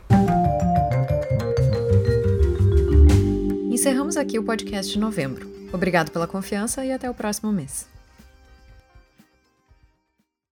Encerramos 3.70 4.18
aqui 4.18 4.40
o 4.40 4.44
podcast 4.44 4.92
de 4.92 4.98
novembro. 4.98 5.48
Obrigado 5.72 6.10
pela 6.10 6.26
confiança 6.26 6.84
e 6.84 6.92
até 6.92 7.08
o 7.08 7.14
próximo 7.14 7.52
mês. 7.52 7.95